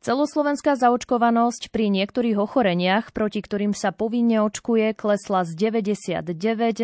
Celoslovenská 0.00 0.80
zaočkovanosť 0.80 1.68
pri 1.68 1.92
niektorých 1.92 2.40
ochoreniach, 2.40 3.12
proti 3.12 3.44
ktorým 3.44 3.76
sa 3.76 3.92
povinne 3.92 4.40
očkuje, 4.40 4.96
klesla 4.96 5.44
z 5.44 5.52
99 5.60 6.24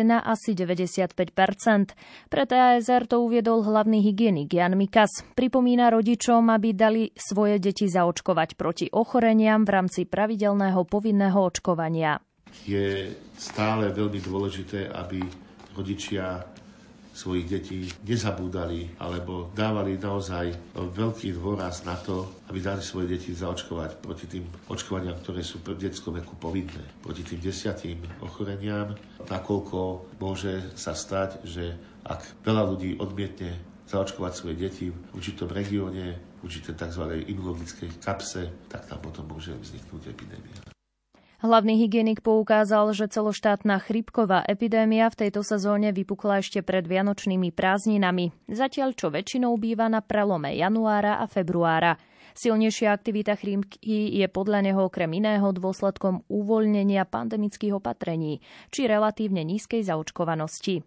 na 0.05 0.21
asi 0.21 0.53
95% 0.53 1.97
Pre 2.29 2.43
TASR 2.45 3.09
to 3.09 3.25
uviedol 3.25 3.65
hlavný 3.65 4.05
hygienik 4.05 4.53
Jan 4.53 4.77
Mikas. 4.77 5.25
Pripomína 5.33 5.89
rodičom, 5.89 6.45
aby 6.53 6.77
dali 6.77 7.09
svoje 7.17 7.57
deti 7.57 7.89
zaočkovať 7.89 8.53
proti 8.53 8.85
ochoreniam 8.93 9.65
v 9.65 9.73
rámci 9.73 10.05
pravidelného 10.05 10.85
povinného 10.85 11.41
očkovania. 11.41 12.21
Je 12.69 13.17
stále 13.33 13.89
veľmi 13.97 14.21
dôležité, 14.21 14.93
aby 14.93 15.25
rodičia 15.73 16.45
svojich 17.17 17.49
detí 17.49 17.89
nezabúdali 18.05 18.93
alebo 19.01 19.49
dávali 19.57 19.97
naozaj 19.97 20.53
veľký 20.77 21.33
dôraz 21.33 21.81
na 21.81 21.97
to, 21.97 22.29
aby 22.53 22.61
dali 22.61 22.85
svoje 22.85 23.17
deti 23.17 23.33
zaočkovať 23.33 23.97
proti 23.97 24.29
tým 24.29 24.45
očkovaniam, 24.69 25.17
ktoré 25.25 25.41
sú 25.41 25.57
v 25.65 25.73
detskom 25.73 26.13
veku 26.21 26.37
povinné, 26.37 26.85
proti 27.01 27.25
tým 27.25 27.41
desiatým 27.41 28.05
ochoreniam, 28.21 28.93
nakoľko 29.25 30.13
môže 30.21 30.77
sa 30.77 30.93
stať, 30.93 31.41
že 31.41 31.73
ak 32.05 32.45
veľa 32.45 32.63
ľudí 32.69 33.01
odmietne 33.01 33.57
zaočkovať 33.89 34.33
svoje 34.37 34.55
deti 34.61 34.85
v 34.93 34.97
určitom 35.17 35.49
regióne, 35.49 36.21
určitej 36.45 36.77
tzv. 36.77 37.03
imunologickej 37.25 37.97
kapse, 37.97 38.69
tak 38.69 38.85
tam 38.85 39.01
potom 39.01 39.25
môže 39.25 39.57
vzniknúť 39.57 40.13
epidémia. 40.13 40.66
Hlavný 41.47 41.79
hygienik 41.79 42.27
poukázal, 42.27 42.91
že 42.91 43.07
celoštátna 43.07 43.79
chrypková 43.79 44.43
epidémia 44.51 45.07
v 45.07 45.15
tejto 45.15 45.47
sezóne 45.47 45.95
vypukla 45.95 46.43
ešte 46.43 46.59
pred 46.59 46.83
vianočnými 46.83 47.55
prázdninami, 47.55 48.35
zatiaľ 48.51 48.91
čo 48.91 49.07
väčšinou 49.07 49.55
býva 49.55 49.87
na 49.87 50.03
prelome 50.03 50.59
januára 50.59 51.23
a 51.23 51.25
februára. 51.31 51.95
Silnejšia 52.35 52.91
aktivita 52.91 53.39
chrípky 53.39 53.79
je 54.19 54.27
podľa 54.27 54.59
neho 54.59 54.91
okrem 54.91 55.07
iného 55.07 55.47
dôsledkom 55.55 56.27
uvoľnenia 56.27 57.07
pandemických 57.07 57.79
opatrení 57.79 58.43
či 58.67 58.83
relatívne 58.83 59.47
nízkej 59.47 59.87
zaočkovanosti. 59.87 60.83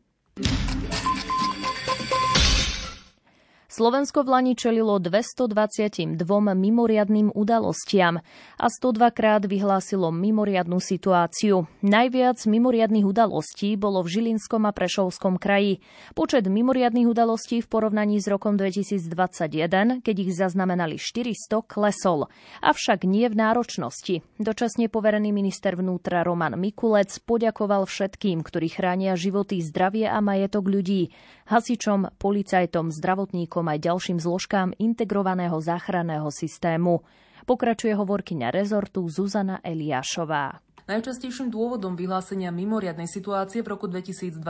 Slovensko 3.71 4.27
v 4.27 4.35
Lani 4.35 4.59
čelilo 4.59 4.99
222 4.99 6.19
mimoriadným 6.59 7.31
udalostiam 7.31 8.19
a 8.59 8.67
102 8.67 9.15
krát 9.15 9.47
vyhlásilo 9.47 10.11
mimoriadnú 10.11 10.83
situáciu. 10.83 11.71
Najviac 11.79 12.43
mimoriadných 12.51 13.07
udalostí 13.07 13.79
bolo 13.79 14.03
v 14.03 14.11
Žilinskom 14.11 14.67
a 14.67 14.75
Prešovskom 14.75 15.39
kraji. 15.39 15.79
Počet 16.19 16.51
mimoriadných 16.51 17.07
udalostí 17.07 17.63
v 17.63 17.71
porovnaní 17.71 18.19
s 18.19 18.27
rokom 18.27 18.59
2021, 18.59 20.03
keď 20.03 20.17
ich 20.19 20.35
zaznamenali 20.35 20.99
400, 20.99 21.63
klesol. 21.63 22.27
Avšak 22.67 23.07
nie 23.07 23.31
v 23.31 23.39
náročnosti. 23.39 24.27
Dočasne 24.43 24.91
poverený 24.91 25.31
minister 25.31 25.79
vnútra 25.79 26.27
Roman 26.27 26.59
Mikulec 26.59 27.23
poďakoval 27.23 27.87
všetkým, 27.87 28.43
ktorí 28.43 28.67
chránia 28.67 29.15
životy, 29.15 29.63
zdravie 29.63 30.11
a 30.11 30.19
majetok 30.19 30.67
ľudí. 30.67 31.15
Hasičom, 31.47 32.19
policajtom, 32.19 32.95
zdravotníkom 32.95 33.60
vojakom 33.61 33.77
aj 33.77 33.85
ďalším 33.85 34.19
zložkám 34.25 34.69
integrovaného 34.81 35.61
záchranného 35.61 36.33
systému. 36.33 37.05
Pokračuje 37.45 37.93
hovorkyňa 37.93 38.49
rezortu 38.49 39.05
Zuzana 39.05 39.61
Eliášová. 39.61 40.65
Najčastejším 40.89 41.53
dôvodom 41.53 41.95
vyhlásenia 41.95 42.51
mimoriadnej 42.51 43.07
situácie 43.07 43.63
v 43.63 43.77
roku 43.77 43.87
2022 43.87 44.41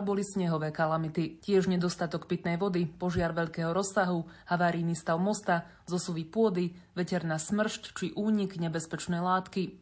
boli 0.00 0.22
snehové 0.22 0.70
kalamity, 0.70 1.42
tiež 1.42 1.66
nedostatok 1.66 2.24
pitnej 2.30 2.56
vody, 2.56 2.86
požiar 2.86 3.34
veľkého 3.36 3.74
rozsahu, 3.74 4.24
havárijný 4.48 4.94
stav 4.96 5.18
mosta, 5.20 5.66
zosuvy 5.90 6.24
pôdy, 6.24 6.72
veterná 6.94 7.36
smršť 7.36 7.82
či 7.92 8.06
únik 8.16 8.56
nebezpečnej 8.56 9.20
látky. 9.20 9.76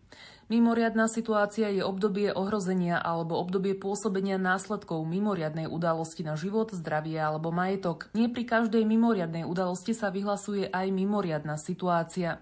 Mimoriadná 0.49 1.13
situácia 1.13 1.69
je 1.69 1.85
obdobie 1.85 2.33
ohrozenia 2.33 2.97
alebo 2.97 3.37
obdobie 3.37 3.77
pôsobenia 3.77 4.41
následkov 4.41 5.05
mimoriadnej 5.05 5.69
udalosti 5.69 6.25
na 6.25 6.41
život, 6.41 6.73
zdravie 6.73 7.21
alebo 7.21 7.53
majetok. 7.53 8.09
Nie 8.17 8.33
pri 8.33 8.49
každej 8.49 8.81
mimoriadnej 8.89 9.45
udalosti 9.45 9.93
sa 9.93 10.09
vyhlasuje 10.09 10.73
aj 10.73 10.89
mimoriadná 10.89 11.61
situácia. 11.61 12.41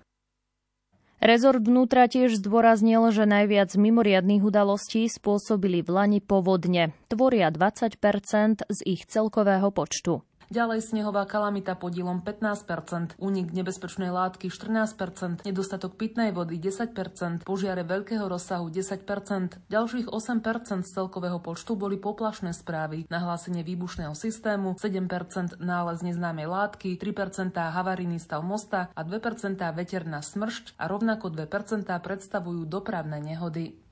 Rezort 1.18 1.66
vnútra 1.66 2.06
tiež 2.06 2.38
zdôraznil, 2.38 3.10
že 3.10 3.26
najviac 3.26 3.74
mimoriadných 3.74 4.46
udalostí 4.46 5.10
spôsobili 5.10 5.82
v 5.82 5.90
Lani 5.90 6.20
povodne. 6.22 6.94
Tvoria 7.10 7.50
20% 7.50 8.70
z 8.70 8.78
ich 8.86 9.02
celkového 9.10 9.74
počtu. 9.74 10.22
Ďalej 10.46 10.94
snehová 10.94 11.26
kalamita 11.26 11.74
podielom 11.74 12.22
15%, 12.22 13.18
únik 13.18 13.50
nebezpečnej 13.50 14.14
látky 14.14 14.46
14%, 14.46 15.42
nedostatok 15.42 15.98
pitnej 15.98 16.30
vody 16.30 16.60
10%, 16.62 17.42
požiare 17.42 17.82
veľkého 17.82 18.30
rozsahu 18.30 18.70
10%, 18.70 19.58
ďalších 19.66 20.06
8% 20.06 20.86
z 20.86 20.90
celkového 20.90 21.42
počtu 21.42 21.74
boli 21.74 21.98
poplašné 21.98 22.54
správy, 22.54 23.10
nahlásenie 23.10 23.66
výbušného 23.66 24.14
systému 24.14 24.78
7% 24.78 25.58
nález 25.58 26.06
neznámej 26.06 26.46
látky, 26.46 26.94
3% 26.94 27.50
havarijný 27.58 28.22
stav 28.22 28.46
mosta 28.46 28.90
a 28.94 29.00
2% 29.02 29.58
veterná 29.74 30.22
smršť 30.22 30.78
a 30.78 30.86
rovnako 30.86 31.34
2% 31.34 31.90
predstavujú 31.90 32.62
dopravné 32.70 33.18
nehody. 33.18 33.85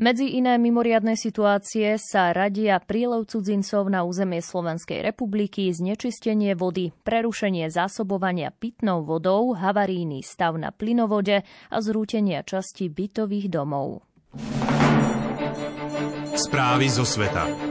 Medzi 0.00 0.40
iné 0.40 0.56
mimoriadne 0.56 1.12
situácie 1.12 2.00
sa 2.00 2.32
radia 2.32 2.80
prílev 2.80 3.28
cudzincov 3.28 3.92
na 3.92 4.00
územie 4.00 4.40
Slovenskej 4.40 5.04
republiky, 5.04 5.68
znečistenie 5.68 6.56
vody, 6.56 6.88
prerušenie 7.04 7.68
zásobovania 7.68 8.48
pitnou 8.48 9.04
vodou, 9.04 9.52
havarijný 9.52 10.24
stav 10.24 10.56
na 10.56 10.72
plynovode 10.72 11.44
a 11.44 11.76
zrútenia 11.84 12.40
časti 12.40 12.88
bytových 12.88 13.52
domov. 13.52 14.00
Správy 16.32 16.88
zo 16.88 17.04
sveta. 17.04 17.69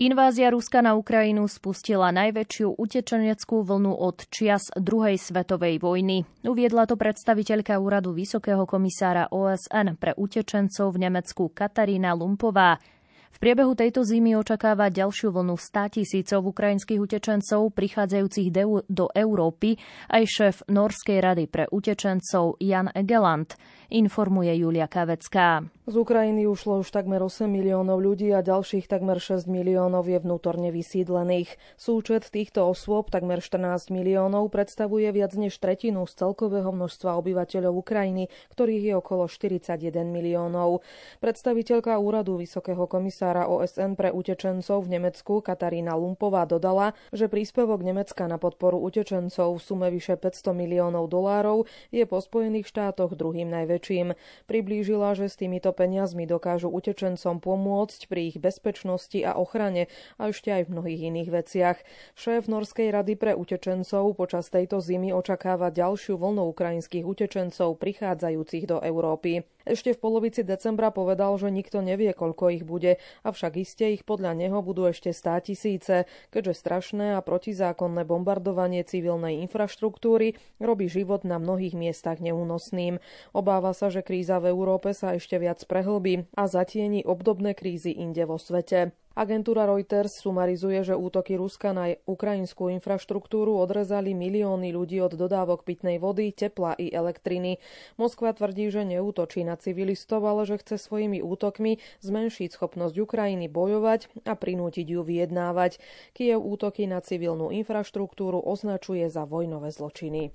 Invázia 0.00 0.48
Ruska 0.48 0.80
na 0.80 0.96
Ukrajinu 0.96 1.44
spustila 1.44 2.08
najväčšiu 2.08 2.72
utečeneckú 2.72 3.60
vlnu 3.60 3.92
od 3.92 4.32
čias 4.32 4.72
druhej 4.72 5.20
svetovej 5.20 5.76
vojny. 5.76 6.24
Uviedla 6.40 6.88
to 6.88 6.96
predstaviteľka 6.96 7.76
úradu 7.76 8.16
Vysokého 8.16 8.64
komisára 8.64 9.28
OSN 9.28 10.00
pre 10.00 10.16
utečencov 10.16 10.96
v 10.96 11.04
Nemecku 11.04 11.52
Katarína 11.52 12.16
Lumpová. 12.16 12.80
V 13.28 13.36
priebehu 13.36 13.76
tejto 13.76 14.00
zimy 14.00 14.40
očakáva 14.40 14.88
ďalšiu 14.88 15.36
vlnu 15.36 15.60
100 15.60 16.00
tisícov 16.00 16.48
ukrajinských 16.48 16.96
utečencov 16.96 17.68
prichádzajúcich 17.76 18.48
do 18.88 19.06
Európy 19.12 19.76
aj 20.16 20.24
šéf 20.24 20.56
Norskej 20.72 21.20
rady 21.20 21.44
pre 21.44 21.68
utečencov 21.68 22.56
Jan 22.56 22.88
Egeland 22.96 23.52
informuje 23.92 24.64
Julia 24.64 24.88
Kavecká. 24.88 25.60
Z 25.90 25.98
Ukrajiny 25.98 26.46
ušlo 26.46 26.86
už 26.86 26.94
takmer 26.94 27.18
8 27.18 27.50
miliónov 27.50 27.98
ľudí 27.98 28.30
a 28.30 28.46
ďalších 28.46 28.86
takmer 28.86 29.18
6 29.18 29.50
miliónov 29.50 30.06
je 30.06 30.22
vnútorne 30.22 30.70
vysídlených. 30.70 31.58
Súčet 31.74 32.30
týchto 32.30 32.62
osôb, 32.62 33.10
takmer 33.10 33.42
14 33.42 33.90
miliónov, 33.90 34.54
predstavuje 34.54 35.10
viac 35.10 35.34
než 35.34 35.58
tretinu 35.58 36.06
z 36.06 36.14
celkového 36.14 36.70
množstva 36.70 37.18
obyvateľov 37.18 37.82
Ukrajiny, 37.82 38.30
ktorých 38.54 38.84
je 38.86 38.94
okolo 39.02 39.26
41 39.26 40.06
miliónov. 40.06 40.86
Predstaviteľka 41.18 41.98
úradu 41.98 42.38
Vysokého 42.38 42.86
komisára 42.86 43.50
OSN 43.50 43.98
pre 43.98 44.14
utečencov 44.14 44.86
v 44.86 44.94
Nemecku 44.94 45.42
Katarína 45.42 45.98
Lumpová 45.98 46.46
dodala, 46.46 46.94
že 47.10 47.26
príspevok 47.26 47.82
Nemecka 47.82 48.30
na 48.30 48.38
podporu 48.38 48.78
utečencov 48.78 49.58
v 49.58 49.62
sume 49.66 49.90
vyše 49.90 50.14
500 50.14 50.54
miliónov 50.54 51.10
dolárov 51.10 51.66
je 51.90 52.06
po 52.06 52.22
Spojených 52.22 52.70
štátoch 52.70 53.18
druhým 53.18 53.50
najväčším. 53.50 54.14
Priblížila, 54.46 55.18
že 55.18 55.26
s 55.26 55.34
týmito 55.34 55.74
peniazmi 55.80 56.28
dokážu 56.28 56.68
utečencom 56.68 57.40
pomôcť 57.40 58.04
pri 58.04 58.28
ich 58.28 58.36
bezpečnosti 58.36 59.16
a 59.24 59.40
ochrane 59.40 59.88
a 60.20 60.28
ešte 60.28 60.52
aj 60.52 60.68
v 60.68 60.72
mnohých 60.76 61.02
iných 61.08 61.30
veciach. 61.32 61.78
Šéf 62.12 62.52
Norskej 62.52 62.92
rady 62.92 63.16
pre 63.16 63.32
utečencov 63.32 64.12
počas 64.20 64.52
tejto 64.52 64.84
zimy 64.84 65.16
očakáva 65.16 65.72
ďalšiu 65.72 66.20
vlnu 66.20 66.52
ukrajinských 66.52 67.08
utečencov 67.08 67.80
prichádzajúcich 67.80 68.68
do 68.68 68.84
Európy. 68.84 69.48
Ešte 69.68 69.92
v 69.92 70.02
polovici 70.02 70.40
decembra 70.40 70.88
povedal, 70.88 71.36
že 71.36 71.52
nikto 71.52 71.84
nevie, 71.84 72.12
koľko 72.16 72.52
ich 72.52 72.64
bude, 72.64 72.96
avšak 73.24 73.60
iste 73.60 73.86
ich 73.92 74.02
podľa 74.08 74.36
neho 74.36 74.60
budú 74.64 74.88
ešte 74.88 75.12
stá 75.12 75.36
tisíce, 75.40 76.08
keďže 76.32 76.60
strašné 76.60 77.16
a 77.16 77.20
protizákonné 77.20 78.08
bombardovanie 78.08 78.84
civilnej 78.84 79.44
infraštruktúry 79.44 80.36
robí 80.60 80.88
život 80.88 81.22
na 81.28 81.36
mnohých 81.36 81.76
miestach 81.76 82.22
neúnosným. 82.22 83.02
Obáva 83.36 83.76
sa, 83.76 83.92
že 83.92 84.00
kríza 84.00 84.40
v 84.40 84.52
Európe 84.52 84.96
sa 84.96 85.16
ešte 85.16 85.36
viac 85.36 85.60
prehlbí 85.68 86.24
a 86.36 86.48
zatieni 86.48 87.04
obdobné 87.04 87.52
krízy 87.52 87.92
inde 87.92 88.24
vo 88.24 88.40
svete. 88.40 88.96
Agentúra 89.20 89.68
Reuters 89.68 90.16
sumarizuje, 90.16 90.80
že 90.80 90.96
útoky 90.96 91.36
Ruska 91.36 91.76
na 91.76 91.92
ukrajinskú 92.08 92.72
infraštruktúru 92.72 93.52
odrezali 93.52 94.16
milióny 94.16 94.72
ľudí 94.72 94.96
od 95.04 95.12
dodávok 95.12 95.68
pitnej 95.68 96.00
vody, 96.00 96.32
tepla 96.32 96.72
i 96.80 96.88
elektriny. 96.88 97.60
Moskva 98.00 98.32
tvrdí, 98.32 98.72
že 98.72 98.88
neútočí 98.88 99.44
na 99.44 99.60
civilistov, 99.60 100.24
ale 100.24 100.48
že 100.48 100.56
chce 100.64 100.80
svojimi 100.80 101.20
útokmi 101.20 101.84
zmenšiť 102.00 102.48
schopnosť 102.56 102.96
Ukrajiny 102.96 103.52
bojovať 103.52 104.24
a 104.24 104.32
prinútiť 104.32 104.88
ju 104.88 105.04
vyjednávať. 105.04 105.76
Kiev 106.16 106.40
útoky 106.40 106.88
na 106.88 107.04
civilnú 107.04 107.52
infraštruktúru 107.52 108.40
označuje 108.40 109.04
za 109.12 109.28
vojnové 109.28 109.68
zločiny. 109.68 110.32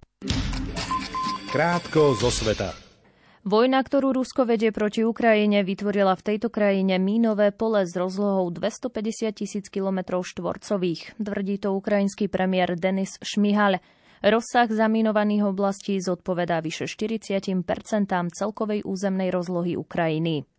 Krátko 1.50 2.14
zo 2.22 2.30
sveta. 2.30 2.95
Vojna, 3.46 3.86
ktorú 3.86 4.10
Rusko 4.10 4.50
vedie 4.50 4.74
proti 4.74 5.06
Ukrajine, 5.06 5.62
vytvorila 5.62 6.18
v 6.18 6.34
tejto 6.34 6.50
krajine 6.50 6.98
mínové 6.98 7.54
pole 7.54 7.86
s 7.86 7.94
rozlohou 7.94 8.50
250 8.50 9.38
tisíc 9.38 9.70
km 9.70 10.18
štvorcových, 10.26 11.14
tvrdí 11.22 11.62
to 11.62 11.78
ukrajinský 11.78 12.26
premiér 12.26 12.74
Denis 12.74 13.22
Šmihal. 13.22 13.78
Rozsah 14.26 14.66
zamínovaných 14.66 15.46
oblastí 15.46 16.02
zodpovedá 16.02 16.58
vyše 16.66 16.90
40 16.90 17.38
celkovej 18.34 18.82
územnej 18.82 19.30
rozlohy 19.30 19.78
Ukrajiny. 19.78 20.50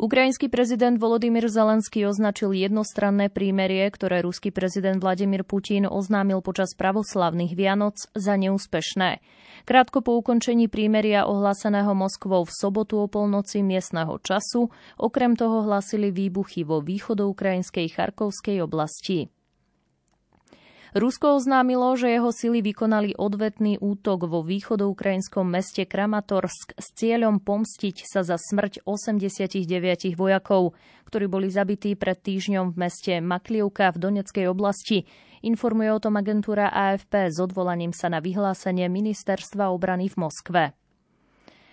Ukrajinský 0.00 0.48
prezident 0.48 0.96
Volodymyr 0.96 1.52
Zelenský 1.52 2.08
označil 2.08 2.56
jednostranné 2.56 3.28
prímerie, 3.28 3.84
ktoré 3.92 4.24
ruský 4.24 4.48
prezident 4.48 4.96
Vladimír 4.96 5.44
Putin 5.44 5.84
oznámil 5.84 6.40
počas 6.40 6.72
pravoslavných 6.72 7.52
Vianoc 7.52 8.00
za 8.16 8.40
neúspešné. 8.40 9.20
Krátko 9.68 10.00
po 10.00 10.16
ukončení 10.16 10.72
prímeria 10.72 11.28
ohláseného 11.28 11.92
Moskvou 11.92 12.48
v 12.48 12.52
sobotu 12.56 13.04
o 13.04 13.06
polnoci 13.06 13.60
miestneho 13.60 14.16
času, 14.24 14.72
okrem 14.96 15.36
toho 15.36 15.68
hlásili 15.68 16.08
výbuchy 16.08 16.64
vo 16.64 16.80
východoukrajinskej 16.80 17.92
Charkovskej 17.92 18.64
oblasti. 18.64 19.28
Rusko 20.92 21.40
oznámilo, 21.40 21.96
že 21.96 22.12
jeho 22.12 22.28
sily 22.28 22.60
vykonali 22.60 23.16
odvetný 23.16 23.80
útok 23.80 24.28
vo 24.28 24.44
východoukrajinskom 24.44 25.48
meste 25.48 25.88
Kramatorsk 25.88 26.76
s 26.76 26.92
cieľom 26.92 27.40
pomstiť 27.40 28.04
sa 28.04 28.20
za 28.20 28.36
smrť 28.36 28.84
89 28.84 29.56
vojakov, 30.12 30.76
ktorí 31.08 31.32
boli 31.32 31.48
zabití 31.48 31.96
pred 31.96 32.20
týždňom 32.20 32.76
v 32.76 32.76
meste 32.76 33.12
Maklievka 33.24 33.88
v 33.96 34.04
Doneckej 34.04 34.52
oblasti. 34.52 35.08
Informuje 35.40 35.96
o 35.96 36.02
tom 36.02 36.20
agentúra 36.20 36.68
AFP 36.68 37.32
s 37.32 37.40
odvolaním 37.40 37.96
sa 37.96 38.12
na 38.12 38.20
vyhlásenie 38.20 38.92
ministerstva 38.92 39.72
obrany 39.72 40.12
v 40.12 40.28
Moskve. 40.28 40.76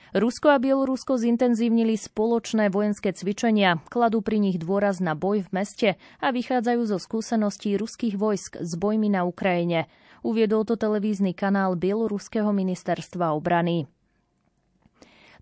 Rusko 0.10 0.50
a 0.50 0.58
Bielorusko 0.58 1.22
zintenzívnili 1.22 1.94
spoločné 1.94 2.74
vojenské 2.74 3.14
cvičenia, 3.14 3.78
kladú 3.94 4.26
pri 4.26 4.42
nich 4.42 4.58
dôraz 4.58 4.98
na 4.98 5.14
boj 5.14 5.46
v 5.46 5.50
meste 5.54 5.90
a 6.18 6.34
vychádzajú 6.34 6.82
zo 6.90 6.98
skúseností 6.98 7.78
ruských 7.78 8.18
vojsk 8.18 8.58
s 8.58 8.74
bojmi 8.74 9.14
na 9.14 9.22
Ukrajine. 9.30 9.86
Uviedol 10.26 10.66
to 10.66 10.82
televízny 10.82 11.38
kanál 11.38 11.78
Bieloruského 11.78 12.50
ministerstva 12.50 13.38
obrany. 13.38 13.86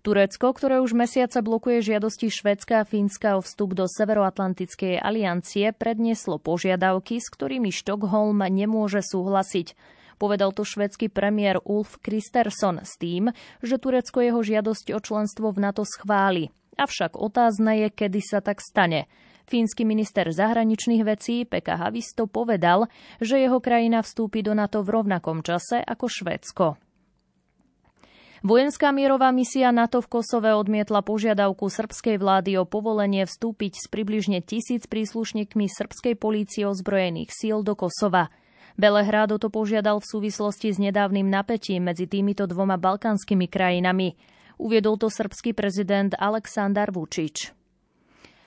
Turecko, 0.04 0.54
ktoré 0.54 0.78
už 0.84 0.94
mesiaca 0.94 1.40
blokuje 1.42 1.82
žiadosti 1.82 2.30
Švedska 2.30 2.80
a 2.80 2.88
Fínska 2.88 3.34
o 3.34 3.42
vstup 3.42 3.74
do 3.74 3.88
Severoatlantickej 3.88 5.00
aliancie, 5.00 5.74
prednieslo 5.74 6.38
požiadavky, 6.38 7.18
s 7.18 7.32
ktorými 7.32 7.72
Štokholm 7.72 8.46
nemôže 8.46 9.00
súhlasiť. 9.00 9.74
Povedal 10.18 10.50
to 10.50 10.66
švedský 10.66 11.08
premiér 11.08 11.62
Ulf 11.62 12.02
Kristersson 12.02 12.82
s 12.82 12.98
tým, 12.98 13.30
že 13.62 13.78
Turecko 13.78 14.18
jeho 14.18 14.42
žiadosť 14.42 14.90
o 14.92 15.00
členstvo 15.00 15.54
v 15.54 15.62
NATO 15.62 15.86
schváli. 15.86 16.50
Avšak 16.74 17.14
otázne 17.14 17.86
je, 17.86 17.88
kedy 17.94 18.20
sa 18.22 18.42
tak 18.42 18.58
stane. 18.58 19.06
Fínsky 19.48 19.88
minister 19.88 20.28
zahraničných 20.28 21.02
vecí 21.08 21.48
Pekka 21.48 21.80
Havisto 21.80 22.28
povedal, 22.28 22.90
že 23.16 23.40
jeho 23.40 23.64
krajina 23.64 24.04
vstúpi 24.04 24.44
do 24.44 24.52
NATO 24.52 24.84
v 24.84 24.92
rovnakom 24.92 25.40
čase 25.40 25.80
ako 25.80 26.04
Švédsko. 26.04 26.66
Vojenská 28.46 28.94
mierová 28.94 29.34
misia 29.34 29.74
NATO 29.74 29.98
v 29.98 30.20
Kosove 30.20 30.54
odmietla 30.54 31.02
požiadavku 31.02 31.66
srbskej 31.66 32.22
vlády 32.22 32.54
o 32.60 32.68
povolenie 32.68 33.26
vstúpiť 33.26 33.72
s 33.82 33.86
približne 33.90 34.38
tisíc 34.46 34.86
príslušníkmi 34.86 35.66
srbskej 35.66 36.14
polície 36.14 36.62
ozbrojených 36.62 37.34
síl 37.34 37.66
do 37.66 37.74
Kosova. 37.74 38.30
Belehrad 38.78 39.34
to 39.42 39.50
požiadal 39.50 39.98
v 39.98 40.06
súvislosti 40.06 40.70
s 40.70 40.78
nedávnym 40.78 41.26
napätím 41.26 41.90
medzi 41.90 42.06
týmito 42.06 42.46
dvoma 42.46 42.78
balkánskymi 42.78 43.50
krajinami. 43.50 44.14
Uviedol 44.54 44.94
to 45.02 45.10
srbský 45.10 45.50
prezident 45.50 46.14
Aleksandar 46.14 46.94
Vučič. 46.94 47.50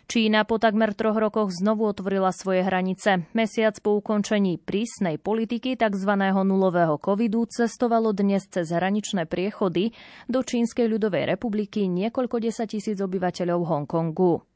Čína 0.08 0.48
po 0.48 0.56
takmer 0.60 0.96
troch 0.96 1.20
rokoch 1.20 1.52
znovu 1.52 1.88
otvorila 1.88 2.32
svoje 2.32 2.64
hranice. 2.64 3.28
Mesiac 3.32 3.76
po 3.84 4.00
ukončení 4.00 4.60
prísnej 4.60 5.20
politiky 5.20 5.76
tzv. 5.76 6.12
nulového 6.48 6.96
covidu 7.00 7.48
cestovalo 7.48 8.16
dnes 8.16 8.48
cez 8.48 8.72
hraničné 8.72 9.28
priechody 9.28 9.96
do 10.32 10.44
Čínskej 10.44 10.88
ľudovej 10.88 11.32
republiky 11.32 11.92
niekoľko 11.92 12.40
desaťtisíc 12.40 13.00
obyvateľov 13.04 13.68
Hongkongu. 13.68 14.51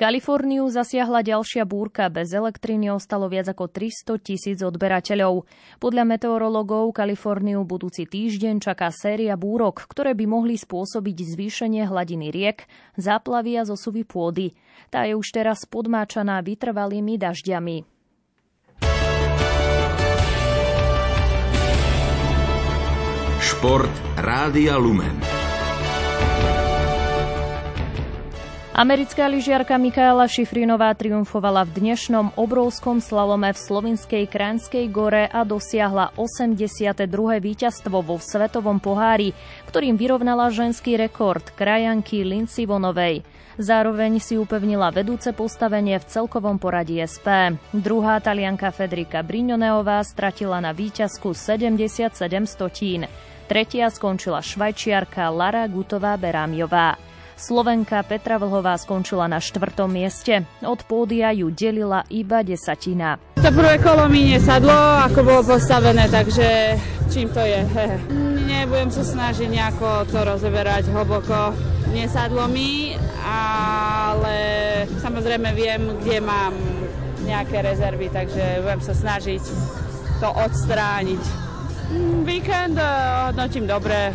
Kaliforniu 0.00 0.64
zasiahla 0.72 1.20
ďalšia 1.20 1.68
búrka, 1.68 2.08
bez 2.08 2.32
elektriny 2.32 2.88
ostalo 2.88 3.28
viac 3.28 3.52
ako 3.52 3.68
300 3.68 4.16
tisíc 4.24 4.58
odberateľov. 4.64 5.44
Podľa 5.76 6.08
meteorologov 6.08 6.96
Kaliforniu 6.96 7.68
budúci 7.68 8.08
týždeň 8.08 8.64
čaká 8.64 8.88
séria 8.96 9.36
búrok, 9.36 9.84
ktoré 9.84 10.16
by 10.16 10.24
mohli 10.24 10.56
spôsobiť 10.56 11.36
zvýšenie 11.36 11.84
hladiny 11.84 12.32
riek, 12.32 12.64
záplavy 12.96 13.60
a 13.60 13.68
zosuvy 13.68 14.08
pôdy. 14.08 14.56
Tá 14.88 15.04
je 15.04 15.20
už 15.20 15.36
teraz 15.36 15.68
podmáčaná 15.68 16.40
vytrvalými 16.40 17.20
dažďami. 17.20 17.84
Šport 23.44 23.94
Rádia 24.16 24.80
Lumen. 24.80 25.29
Americká 28.70 29.26
lyžiarka 29.26 29.74
Mikaela 29.82 30.30
Šifrinová 30.30 30.94
triumfovala 30.94 31.66
v 31.66 31.90
dnešnom 31.90 32.38
obrovskom 32.38 33.02
slalome 33.02 33.50
v 33.50 33.58
slovinskej 33.58 34.30
Kránskej 34.30 34.86
gore 34.94 35.26
a 35.26 35.42
dosiahla 35.42 36.14
82. 36.14 36.94
víťazstvo 37.42 37.98
vo 37.98 38.22
Svetovom 38.22 38.78
pohári, 38.78 39.34
ktorým 39.66 39.98
vyrovnala 39.98 40.54
ženský 40.54 40.94
rekord 40.94 41.42
krajanky 41.58 42.22
Lindsay 42.22 42.62
Vonovej. 42.62 43.26
Zároveň 43.58 44.22
si 44.22 44.38
upevnila 44.38 44.94
vedúce 44.94 45.34
postavenie 45.34 45.98
v 45.98 46.06
celkovom 46.06 46.62
poradí 46.62 47.02
SP. 47.02 47.58
Druhá 47.74 48.22
talianka 48.22 48.70
Fedrika 48.70 49.26
Brignoneová 49.26 49.98
stratila 50.06 50.62
na 50.62 50.70
víťazku 50.70 51.34
77 51.34 52.14
stotín. 52.46 53.10
Tretia 53.50 53.90
skončila 53.90 54.38
švajčiarka 54.38 55.26
Lara 55.34 55.66
Gutová-Berámiová. 55.66 57.09
Slovenka 57.40 58.04
Petra 58.04 58.36
Vlhová 58.36 58.76
skončila 58.76 59.24
na 59.24 59.40
štvrtom 59.40 59.88
mieste. 59.88 60.44
Od 60.60 60.76
pódia 60.84 61.32
ju 61.32 61.48
delila 61.48 62.04
iba 62.12 62.44
desatina. 62.44 63.16
To 63.40 63.48
prvé 63.48 63.80
kolo 63.80 64.12
mi 64.12 64.36
nesadlo, 64.36 64.76
ako 65.08 65.24
bolo 65.24 65.42
postavené, 65.56 66.04
takže 66.12 66.76
čím 67.08 67.32
to 67.32 67.40
je? 67.40 67.64
Nebudem 68.52 68.92
sa 68.92 69.00
snažiť 69.00 69.48
nejako 69.48 70.04
to 70.12 70.20
rozeberať 70.20 70.92
hlboko. 70.92 71.56
Nesadlo 71.96 72.44
mi, 72.44 72.92
ale 73.24 74.36
samozrejme 75.00 75.48
viem, 75.56 75.96
kde 76.04 76.20
mám 76.20 76.52
nejaké 77.24 77.64
rezervy, 77.64 78.12
takže 78.12 78.60
budem 78.60 78.84
sa 78.84 78.92
snažiť 78.92 79.42
to 80.20 80.28
odstrániť. 80.28 81.22
Víkend 82.22 82.76
eh, 82.76 82.86
hodnotím 83.32 83.64
dobre, 83.64 84.12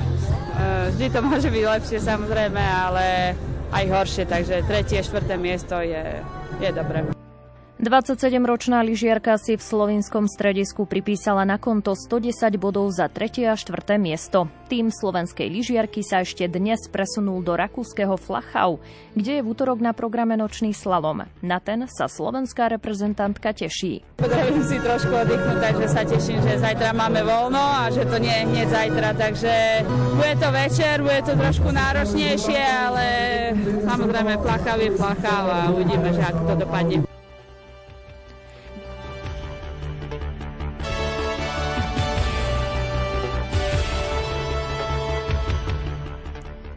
vždy 0.91 1.05
to 1.11 1.19
môže 1.27 1.49
byť 1.49 1.63
lepšie 1.63 1.99
samozrejme, 2.01 2.59
ale 2.61 3.35
aj 3.71 3.85
horšie, 3.91 4.23
takže 4.27 4.67
tretie, 4.67 4.99
štvrté 5.03 5.35
miesto 5.35 5.79
je, 5.79 6.21
je 6.59 6.69
dobré. 6.71 7.14
27-ročná 7.75 8.79
lyžiarka 8.87 9.35
si 9.35 9.59
v 9.59 9.63
slovinskom 9.63 10.31
stredisku 10.31 10.87
pripísala 10.87 11.43
na 11.43 11.59
konto 11.59 11.91
110 11.91 12.55
bodov 12.55 12.87
za 12.95 13.11
3. 13.11 13.51
a 13.51 13.59
4. 13.59 13.99
miesto. 13.99 14.47
Tým 14.71 14.95
slovenskej 14.95 15.51
lyžiarky 15.51 15.99
sa 15.99 16.23
ešte 16.23 16.47
dnes 16.47 16.87
presunul 16.87 17.43
do 17.43 17.51
rakúskeho 17.51 18.15
Flachau, 18.15 18.79
kde 19.11 19.37
je 19.37 19.41
v 19.43 19.49
útorok 19.51 19.83
na 19.83 19.91
programe 19.91 20.39
nočný 20.39 20.71
slalom. 20.71 21.27
Na 21.43 21.59
ten 21.59 21.83
sa 21.91 22.07
slovenská 22.07 22.71
reprezentantka 22.71 23.51
teší. 23.51 24.07
Potrebujem 24.23 24.63
si 24.63 24.79
trošku 24.79 25.11
oddychnúť, 25.11 25.59
takže 25.59 25.87
sa 25.91 26.01
teším, 26.07 26.39
že 26.47 26.63
zajtra 26.63 26.95
máme 26.95 27.27
voľno 27.27 27.59
a 27.59 27.91
že 27.91 28.07
to 28.07 28.15
nie 28.23 28.31
je 28.31 28.43
hneď 28.55 28.67
zajtra, 28.71 29.09
takže 29.19 29.53
bude 30.15 30.33
to 30.39 30.47
večer, 30.47 30.95
bude 31.03 31.21
to 31.27 31.33
trošku 31.35 31.67
náročnejšie, 31.75 32.61
ale 32.63 33.05
samozrejme 33.83 34.39
Flachau 34.39 34.79
je 34.79 34.91
Flachau 34.95 35.45
a 35.51 35.59
uvidíme, 35.75 36.15
že 36.15 36.23
ako 36.23 36.41
to 36.55 36.55
dopadne. 36.63 37.03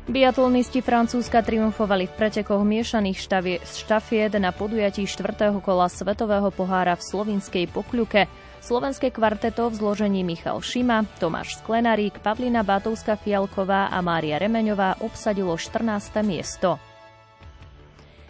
Biatlonisti 0.08 0.80
Francúzska 0.80 1.44
triumfovali 1.44 2.08
v 2.08 2.16
pretekoch 2.16 2.64
miešaných 2.64 3.28
štafiet 3.60 4.32
na 4.40 4.56
podujatí 4.56 5.04
4. 5.04 5.52
kola 5.60 5.84
Svetového 5.84 6.48
pohára 6.48 6.96
v 6.96 7.04
slovinskej 7.04 7.68
Pokľuke. 7.68 8.24
Slovenské 8.64 9.12
kvarteto 9.12 9.68
v 9.68 9.76
zložení 9.76 10.24
Michal 10.24 10.64
Šima, 10.64 11.04
Tomáš 11.20 11.60
Sklenarík, 11.60 12.24
Pavlina 12.24 12.64
Bátovská-Fialková 12.64 13.92
a 13.92 14.00
Mária 14.00 14.40
Remeňová 14.40 14.96
obsadilo 15.04 15.52
14. 15.60 16.24
miesto. 16.24 16.80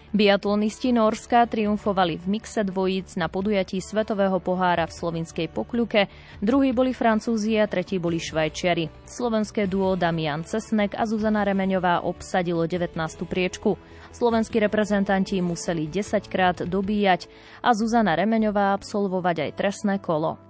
Biatlonisti 0.09 0.89
Norska 0.89 1.45
triumfovali 1.45 2.17
v 2.17 2.41
mixe 2.41 2.65
dvojíc 2.65 3.21
na 3.21 3.29
podujatí 3.29 3.77
Svetového 3.77 4.41
pohára 4.41 4.89
v 4.89 4.97
slovinskej 4.97 5.53
pokľuke, 5.53 6.09
druhí 6.41 6.73
boli 6.73 6.97
Francúzi 6.97 7.61
a 7.61 7.69
tretí 7.69 8.01
boli 8.01 8.17
Švajčiari. 8.17 8.89
Slovenské 9.05 9.69
duo 9.69 10.01
Damian 10.01 10.49
Cesnek 10.49 10.97
a 10.97 11.05
Zuzana 11.05 11.45
Remeňová 11.45 12.09
obsadilo 12.09 12.65
19. 12.65 12.97
priečku. 13.29 13.77
Slovenskí 14.09 14.57
reprezentanti 14.57 15.45
museli 15.45 15.85
10 15.85 16.25
krát 16.33 16.65
dobíjať 16.65 17.29
a 17.61 17.77
Zuzana 17.77 18.17
Remeňová 18.17 18.73
absolvovať 18.81 19.45
aj 19.45 19.51
trestné 19.61 20.01
kolo. 20.01 20.48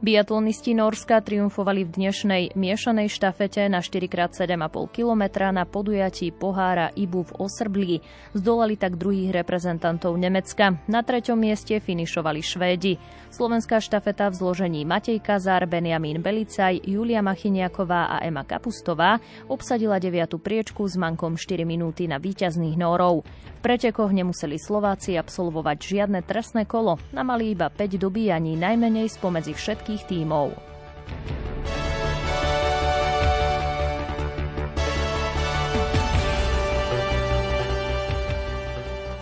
Biatlonisti 0.00 0.72
Norska 0.72 1.20
triumfovali 1.20 1.84
v 1.84 1.92
dnešnej 1.92 2.56
miešanej 2.56 3.12
štafete 3.12 3.68
na 3.68 3.84
4x7,5 3.84 4.96
km 4.96 5.52
na 5.52 5.68
podujatí 5.68 6.32
pohára 6.32 6.88
Ibu 6.96 7.28
v 7.28 7.32
Osrbli. 7.36 7.94
Zdolali 8.32 8.80
tak 8.80 8.96
druhých 8.96 9.44
reprezentantov 9.44 10.16
Nemecka. 10.16 10.80
Na 10.88 11.04
treťom 11.04 11.36
mieste 11.36 11.76
finišovali 11.84 12.40
Švédi. 12.40 12.96
Slovenská 13.28 13.84
štafeta 13.84 14.32
v 14.32 14.40
zložení 14.40 14.88
Matej 14.88 15.20
Kazár, 15.20 15.68
Benjamín 15.68 16.24
Belicaj, 16.24 16.80
Julia 16.80 17.20
Machiniaková 17.20 18.08
a 18.08 18.24
Ema 18.24 18.48
Kapustová 18.48 19.20
obsadila 19.52 20.00
9. 20.00 20.40
priečku 20.40 20.80
s 20.88 20.96
mankom 20.96 21.36
4 21.36 21.68
minúty 21.68 22.08
na 22.08 22.16
víťazných 22.16 22.80
Nórov. 22.80 23.20
V 23.60 23.60
pretekoch 23.60 24.16
nemuseli 24.16 24.56
Slováci 24.56 25.20
absolvovať 25.20 25.76
žiadne 25.76 26.24
trestné 26.24 26.64
kolo, 26.64 26.96
na 27.12 27.20
mali 27.20 27.52
iba 27.52 27.68
5 27.68 28.00
dobíjaní 28.00 28.56
najmenej 28.56 29.12
spomedzi 29.12 29.52
všetkých 29.52 29.88
takich 29.90 30.06
teamov. 30.06 30.54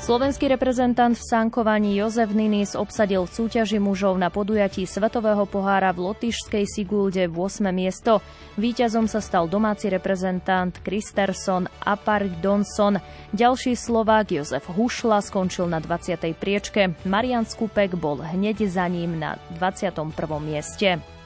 Slovenský 0.09 0.49
reprezentant 0.49 1.13
v 1.13 1.21
sankovaní 1.21 2.01
Jozef 2.01 2.33
Ninis 2.33 2.73
obsadil 2.73 3.29
v 3.29 3.35
súťaži 3.45 3.77
mužov 3.77 4.17
na 4.17 4.33
podujatí 4.33 4.89
Svetového 4.89 5.45
pohára 5.45 5.93
v 5.93 6.09
Lotyšskej 6.09 6.65
Sigulde 6.65 7.29
v 7.29 7.37
8. 7.37 7.69
miesto. 7.69 8.25
Výťazom 8.57 9.05
sa 9.05 9.21
stal 9.21 9.53
domáci 9.53 9.93
reprezentant 9.93 10.73
Kristerson 10.81 11.69
Apardonson. 11.85 13.05
Ďalší 13.37 13.77
Slovák 13.77 14.33
Jozef 14.33 14.65
Hušla 14.73 15.21
skončil 15.21 15.69
na 15.69 15.77
20. 15.77 16.17
priečke. 16.41 16.97
Marian 17.05 17.45
Skupek 17.45 17.93
bol 17.93 18.25
hneď 18.25 18.65
za 18.65 18.89
ním 18.89 19.21
na 19.21 19.37
21. 19.61 20.09
mieste. 20.41 21.18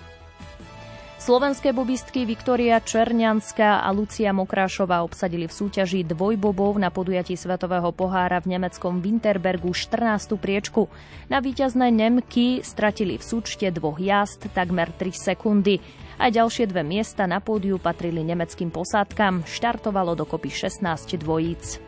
Slovenské 1.23 1.71
bobistky 1.71 2.27
Viktoria 2.27 2.83
Černianská 2.83 3.87
a 3.87 3.89
Lucia 3.95 4.35
Mokrášová 4.35 5.07
obsadili 5.07 5.47
v 5.47 5.55
súťaži 5.55 6.03
dvojbobov 6.03 6.75
na 6.83 6.91
podujatí 6.91 7.39
Svetového 7.39 7.95
pohára 7.95 8.43
v 8.43 8.59
nemeckom 8.59 8.99
Winterbergu 8.99 9.71
14. 9.71 10.35
priečku. 10.35 10.91
Na 11.31 11.39
víťazné 11.39 11.95
Nemky 11.95 12.67
stratili 12.67 13.23
v 13.23 13.23
súčte 13.23 13.71
dvoch 13.71 14.03
jazd 14.03 14.51
takmer 14.51 14.91
3 14.91 15.15
sekundy. 15.15 15.79
A 16.19 16.27
ďalšie 16.27 16.67
dve 16.67 16.83
miesta 16.83 17.23
na 17.31 17.39
pódiu 17.39 17.79
patrili 17.79 18.27
nemeckým 18.27 18.75
posádkam. 18.75 19.47
Štartovalo 19.47 20.19
dokopy 20.19 20.51
16 20.51 21.23
dvojíc. 21.23 21.79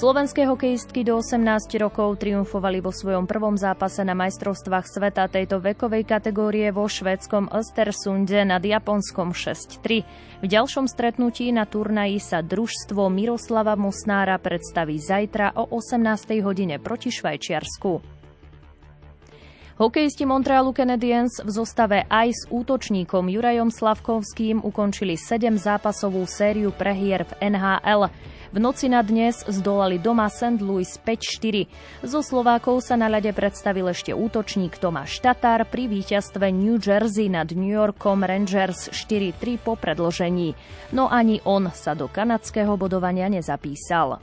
Slovenské 0.00 0.48
hokejistky 0.48 1.04
do 1.04 1.20
18 1.20 1.76
rokov 1.76 2.24
triumfovali 2.24 2.80
vo 2.80 2.88
svojom 2.88 3.28
prvom 3.28 3.52
zápase 3.52 4.00
na 4.00 4.16
majstrovstvách 4.16 4.88
sveta 4.88 5.28
tejto 5.28 5.60
vekovej 5.60 6.08
kategórie 6.08 6.72
vo 6.72 6.88
švédskom 6.88 7.52
Östersunde 7.52 8.48
nad 8.48 8.64
Japonskom 8.64 9.36
6-3. 9.36 10.40
V 10.40 10.46
ďalšom 10.48 10.88
stretnutí 10.88 11.52
na 11.52 11.68
turnaji 11.68 12.16
sa 12.16 12.40
družstvo 12.40 13.12
Miroslava 13.12 13.76
Mosnára 13.76 14.40
predstaví 14.40 14.96
zajtra 14.96 15.52
o 15.52 15.68
18. 15.68 16.00
hodine 16.40 16.80
proti 16.80 17.12
Švajčiarsku. 17.12 18.00
Hokejisti 19.80 20.24
Montrealu 20.24 20.72
Canadiens 20.72 21.44
v 21.44 21.50
zostave 21.52 22.08
aj 22.08 22.28
s 22.32 22.42
útočníkom 22.48 23.28
Jurajom 23.28 23.68
Slavkovským 23.68 24.64
ukončili 24.64 25.20
7 25.20 25.60
zápasovú 25.60 26.24
sériu 26.24 26.72
prehier 26.72 27.28
v 27.28 27.52
NHL. 27.52 28.08
V 28.50 28.58
noci 28.58 28.90
na 28.90 28.98
dnes 29.06 29.46
zdolali 29.46 30.02
doma 30.02 30.26
St. 30.26 30.58
Louis 30.58 30.90
5-4. 31.06 31.70
Zo 32.02 32.18
Slovákov 32.18 32.82
sa 32.82 32.98
na 32.98 33.06
ľade 33.06 33.30
predstavil 33.30 33.86
ešte 33.86 34.10
útočník 34.10 34.74
Tomáš 34.74 35.22
Tatar 35.22 35.62
pri 35.70 35.86
víťazstve 35.86 36.50
New 36.50 36.82
Jersey 36.82 37.30
nad 37.30 37.46
New 37.54 37.70
Yorkom 37.70 38.26
Rangers 38.26 38.90
4-3 38.90 39.54
po 39.54 39.78
predložení. 39.78 40.58
No 40.90 41.06
ani 41.06 41.38
on 41.46 41.70
sa 41.70 41.94
do 41.94 42.10
kanadského 42.10 42.74
bodovania 42.74 43.30
nezapísal. 43.30 44.18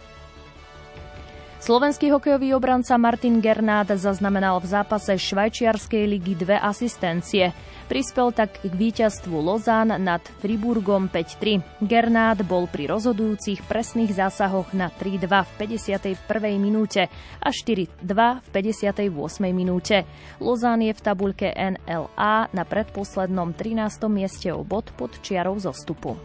Slovenský 1.58 2.14
hokejový 2.14 2.54
obranca 2.54 2.94
Martin 3.02 3.42
Gernát 3.42 3.90
zaznamenal 3.90 4.62
v 4.62 4.78
zápase 4.78 5.18
Švajčiarskej 5.18 6.06
ligy 6.06 6.38
dve 6.38 6.54
asistencie. 6.54 7.50
Prispel 7.90 8.30
tak 8.30 8.62
k 8.62 8.70
víťazstvu 8.70 9.34
Lozán 9.34 9.90
nad 9.90 10.22
Friburgom 10.38 11.10
5-3. 11.10 11.82
Gernát 11.82 12.38
bol 12.46 12.70
pri 12.70 12.94
rozhodujúcich 12.94 13.66
presných 13.66 14.14
zásahoch 14.14 14.70
na 14.78 14.94
3-2 14.94 15.26
v 15.26 15.52
51. 15.82 16.62
minúte 16.62 17.10
a 17.42 17.50
4-2 17.50 18.06
v 18.06 18.48
58. 18.54 19.10
minúte. 19.50 20.06
Lozán 20.38 20.86
je 20.86 20.94
v 20.94 21.02
tabuľke 21.02 21.50
NLA 21.58 22.54
na 22.54 22.64
predposlednom 22.70 23.58
13. 23.58 24.06
mieste 24.14 24.54
o 24.54 24.62
bod 24.62 24.94
pod 24.94 25.18
čiarou 25.26 25.58
zostupu. 25.58 26.22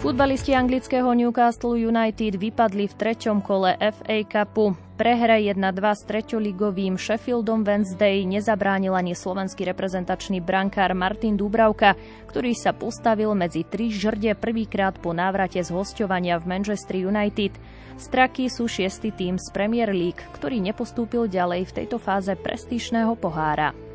Futbalisti 0.00 0.56
anglického 0.56 1.12
Newcastle 1.12 1.76
United 1.76 2.40
vypadli 2.40 2.88
v 2.88 2.94
treťom 2.96 3.44
kole 3.44 3.76
FA 3.76 4.16
Cupu. 4.24 4.72
Prehre 4.96 5.44
1-2 5.44 5.60
s 5.76 6.08
treťoligovým 6.08 6.96
Sheffieldom 6.96 7.60
Wednesday 7.60 8.24
nezabránil 8.24 8.96
ani 8.96 9.12
slovenský 9.12 9.68
reprezentačný 9.68 10.40
brankár 10.40 10.96
Martin 10.96 11.36
Dúbravka, 11.36 12.00
ktorý 12.32 12.56
sa 12.56 12.72
postavil 12.72 13.36
medzi 13.36 13.60
tri 13.68 13.92
žrde 13.92 14.32
prvýkrát 14.40 14.96
po 14.96 15.12
návrate 15.12 15.60
z 15.60 15.68
hostovania 15.68 16.40
v 16.40 16.48
Manchester 16.48 16.96
United. 16.96 17.60
Straky 18.00 18.48
sú 18.48 18.72
šiestý 18.72 19.12
tým 19.12 19.36
z 19.36 19.52
Premier 19.52 19.92
League, 19.92 20.24
ktorý 20.32 20.64
nepostúpil 20.64 21.28
ďalej 21.28 21.68
v 21.68 21.74
tejto 21.84 22.00
fáze 22.00 22.32
prestížného 22.40 23.20
pohára. 23.20 23.89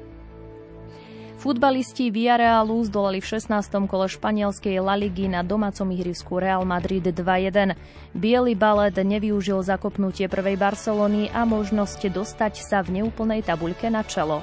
Futbalisti 1.45 2.10
Villarealu 2.10 2.89
zdolali 2.89 3.21
v 3.21 3.38
16. 3.38 3.69
kole 3.86 4.10
španielskej 4.10 4.81
La 4.81 4.97
Ligy 4.97 5.29
na 5.29 5.45
domácom 5.45 5.86
ihrisku 5.93 6.41
Real 6.41 6.65
Madrid 6.65 7.05
2-1. 7.05 7.77
Bielý 8.17 8.58
balet 8.58 8.97
nevyužil 8.97 9.62
zakopnutie 9.62 10.25
prvej 10.25 10.58
Barcelony 10.58 11.29
a 11.29 11.45
možnosť 11.45 12.10
dostať 12.10 12.65
sa 12.65 12.81
v 12.81 12.97
neúplnej 12.97 13.45
tabuľke 13.45 13.93
na 13.93 14.01
čelo. 14.01 14.41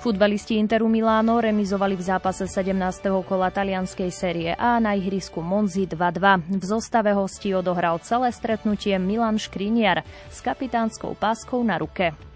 Futbalisti 0.00 0.56
Interu 0.56 0.88
Miláno 0.88 1.36
remizovali 1.36 2.00
v 2.00 2.16
zápase 2.16 2.48
17. 2.48 2.72
kola 3.20 3.52
talianskej 3.52 4.08
série 4.08 4.56
A 4.56 4.80
na 4.80 4.96
ihrisku 4.96 5.44
Monzi 5.44 5.84
2-2. 5.84 6.56
V 6.56 6.64
zostave 6.64 7.12
hostí 7.12 7.52
odohral 7.52 8.00
celé 8.00 8.32
stretnutie 8.32 8.96
Milan 8.96 9.36
Škriniar 9.36 10.00
s 10.32 10.40
kapitánskou 10.40 11.12
páskou 11.12 11.60
na 11.60 11.76
ruke. 11.76 12.29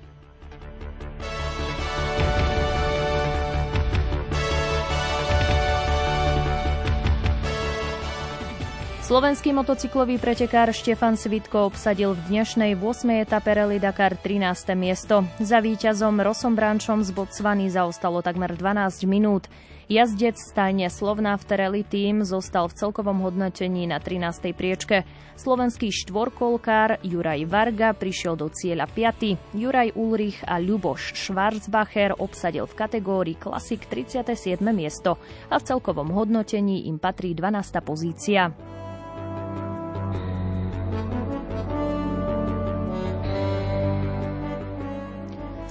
Slovenský 9.05 9.53
motocyklový 9.53 10.17
pretekár 10.17 10.73
Štefan 10.73 11.21
Svitko 11.21 11.69
obsadil 11.69 12.17
v 12.17 12.25
dnešnej 12.25 12.73
8. 12.73 13.05
etape 13.21 13.53
Rally 13.53 13.77
Dakar 13.77 14.17
13. 14.17 14.73
miesto. 14.73 15.29
Za 15.37 15.61
víťazom 15.61 16.25
Rosom 16.25 16.57
Brančom 16.57 17.05
z 17.05 17.13
Botswany 17.13 17.69
zaostalo 17.69 18.25
takmer 18.25 18.57
12 18.57 19.05
minút. 19.05 19.45
Jazdec 19.93 20.41
stajne 20.41 20.89
Slovná 20.89 21.37
v 21.37 21.45
Tereli 21.45 21.85
tým 21.85 22.25
zostal 22.25 22.73
v 22.73 22.81
celkovom 22.81 23.21
hodnotení 23.21 23.85
na 23.85 24.01
13. 24.01 24.57
priečke. 24.57 25.05
Slovenský 25.37 25.93
štvorkolkár 25.93 27.05
Juraj 27.05 27.45
Varga 27.45 27.93
prišiel 27.93 28.41
do 28.41 28.49
cieľa 28.49 28.89
5. 28.89 29.53
Juraj 29.53 29.93
Ulrich 30.01 30.41
a 30.49 30.57
Ľuboš 30.57 31.13
Schwarzbacher 31.13 32.17
obsadil 32.17 32.65
v 32.65 32.73
kategórii 32.73 33.37
Klasik 33.37 33.85
37. 33.85 34.65
miesto 34.73 35.21
a 35.53 35.61
v 35.61 35.67
celkovom 35.69 36.09
hodnotení 36.09 36.89
im 36.89 36.97
patrí 36.97 37.37
12. 37.37 37.85
pozícia. 37.85 38.49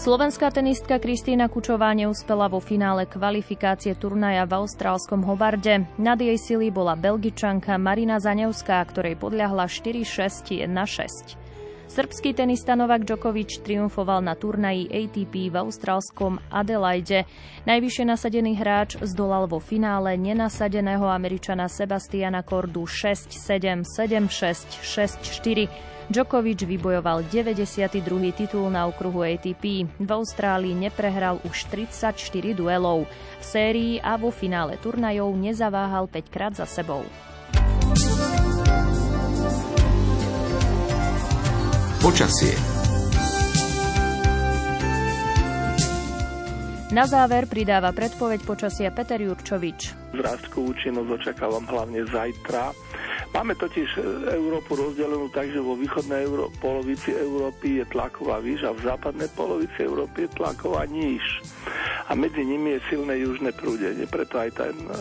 Slovenská 0.03 0.51
tenistka 0.51 0.99
Kristýna 0.99 1.47
Kučová 1.47 1.95
neúspela 1.95 2.51
vo 2.51 2.59
finále 2.59 3.07
kvalifikácie 3.07 3.95
turnaja 3.95 4.43
v 4.43 4.59
austrálskom 4.59 5.23
Hobarde. 5.23 5.87
Nad 5.95 6.19
jej 6.19 6.35
sily 6.35 6.75
bola 6.75 6.99
belgičanka 6.99 7.79
Marina 7.79 8.19
Zanevská, 8.19 8.83
ktorej 8.83 9.15
podľahla 9.15 9.63
4-6 9.71 10.67
na 10.67 10.83
6. 10.83 11.39
Srbský 11.87 12.35
tenista 12.35 12.75
Novak 12.75 13.07
Djokovic 13.07 13.63
triumfoval 13.63 14.19
na 14.19 14.35
turnaji 14.35 14.91
ATP 14.91 15.47
v 15.47 15.55
austrálskom 15.63 16.35
Adelaide. 16.51 17.23
Najvyššie 17.63 18.03
nasadený 18.03 18.59
hráč 18.59 18.99
zdolal 19.07 19.47
vo 19.47 19.63
finále 19.63 20.19
nenasadeného 20.19 21.07
Američana 21.07 21.71
Sebastiana 21.71 22.43
Kordu 22.43 22.83
6-7, 22.83 23.87
7-6, 23.87 24.83
6-4. 24.83 25.92
Djokovic 26.09 26.67
vybojoval 26.67 27.23
92. 27.31 28.31
titul 28.35 28.67
na 28.67 28.87
okruhu 28.91 29.23
ATP. 29.23 29.87
V 29.87 30.09
Austrálii 30.11 30.75
neprehral 30.75 31.39
už 31.47 31.71
34 31.71 32.11
duelov. 32.51 33.07
V 33.39 33.43
sérii 33.43 34.03
a 34.03 34.19
vo 34.19 34.27
finále 34.27 34.75
turnajov 34.83 35.31
nezaváhal 35.39 36.11
5 36.11 36.27
krát 36.27 36.53
za 36.55 36.67
sebou. 36.67 37.07
Počasie 42.03 42.73
Na 46.93 47.09
záver 47.09 47.49
pridáva 47.49 47.89
predpoveď 47.89 48.45
počasia 48.45 48.93
Peter 48.93 49.17
Jurčovič. 49.17 50.13
Zrastku 50.13 50.67
účinnosť 50.77 51.09
očakávam 51.09 51.65
hlavne 51.65 52.05
zajtra 52.05 52.69
Máme 53.33 53.57
totiž 53.57 53.97
e, 53.97 54.01
Európu 54.37 54.77
rozdelenú 54.77 55.25
tak, 55.33 55.49
že 55.49 55.57
vo 55.57 55.73
východnej 55.73 56.29
Euró- 56.29 56.53
polovici 56.61 57.17
Európy 57.17 57.81
je 57.81 57.85
tlaková 57.89 58.37
výš 58.37 58.61
a 58.61 58.77
v 58.77 58.85
západnej 58.85 59.25
polovici 59.33 59.81
Európy 59.81 60.29
je 60.29 60.37
tlaková 60.37 60.85
níž. 60.85 61.41
A 62.05 62.13
medzi 62.13 62.45
nimi 62.45 62.77
je 62.77 62.85
silné 62.93 63.25
južné 63.25 63.49
prúdenie, 63.57 64.05
preto 64.05 64.37
aj 64.37 64.53
ten, 64.53 64.77
e, 64.85 64.97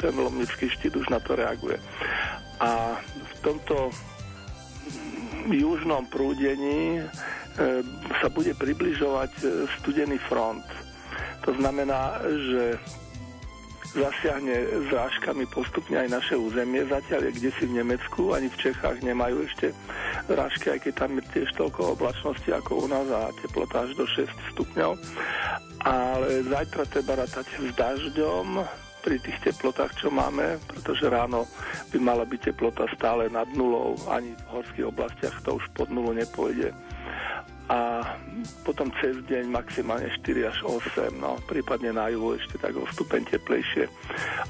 ten 0.00 0.16
lomnický 0.16 0.72
štít 0.72 0.96
už 0.96 1.12
na 1.12 1.20
to 1.20 1.36
reaguje. 1.36 1.76
A 2.64 2.96
v 3.04 3.34
tomto 3.44 3.92
južnom 5.52 6.08
prúdení 6.08 6.98
e, 6.98 7.02
sa 8.24 8.32
bude 8.32 8.56
približovať 8.56 9.30
studený 9.78 10.16
front. 10.24 10.64
To 11.44 11.52
znamená, 11.52 12.16
že 12.24 12.80
zasiahne 13.94 14.56
zrážkami 14.90 15.46
postupne 15.48 15.96
aj 16.02 16.08
naše 16.10 16.34
územie. 16.34 16.82
Zatiaľ 16.84 17.30
je 17.30 17.36
kde 17.38 17.50
si 17.54 17.64
v 17.70 17.76
Nemecku, 17.82 18.34
ani 18.34 18.50
v 18.50 18.60
Čechách 18.60 19.00
nemajú 19.00 19.46
ešte 19.46 19.70
zrážky, 20.26 20.74
aj 20.74 20.80
keď 20.84 20.92
tam 20.98 21.10
je 21.18 21.24
tiež 21.30 21.48
toľko 21.54 21.80
oblačnosti 21.94 22.50
ako 22.50 22.70
u 22.84 22.86
nás 22.90 23.06
a 23.08 23.30
teplota 23.38 23.86
až 23.86 23.90
do 23.94 24.04
6 24.04 24.26
stupňov. 24.54 24.92
Ale 25.84 26.28
zajtra 26.48 26.84
treba 26.90 27.12
rátať 27.22 27.46
s 27.60 27.70
dažďom, 27.78 28.66
pri 29.04 29.20
tých 29.20 29.36
teplotách, 29.44 30.00
čo 30.00 30.08
máme, 30.08 30.56
pretože 30.64 31.12
ráno 31.12 31.44
by 31.92 32.00
mala 32.00 32.24
byť 32.24 32.40
teplota 32.40 32.88
stále 32.96 33.28
nad 33.28 33.44
nulou, 33.52 34.00
ani 34.08 34.32
v 34.32 34.44
horských 34.48 34.88
oblastiach 34.88 35.44
to 35.44 35.60
už 35.60 35.64
pod 35.76 35.92
nulu 35.92 36.16
nepôjde 36.16 36.72
a 37.64 38.04
potom 38.60 38.92
cez 39.00 39.16
deň 39.24 39.48
maximálne 39.48 40.12
4 40.20 40.52
až 40.52 40.58
8, 40.68 41.16
no 41.16 41.40
prípadne 41.48 41.96
na 41.96 42.12
juhu 42.12 42.36
ešte 42.36 42.60
tak 42.60 42.76
o 42.76 42.84
stupeň 42.84 43.24
teplejšie. 43.24 43.88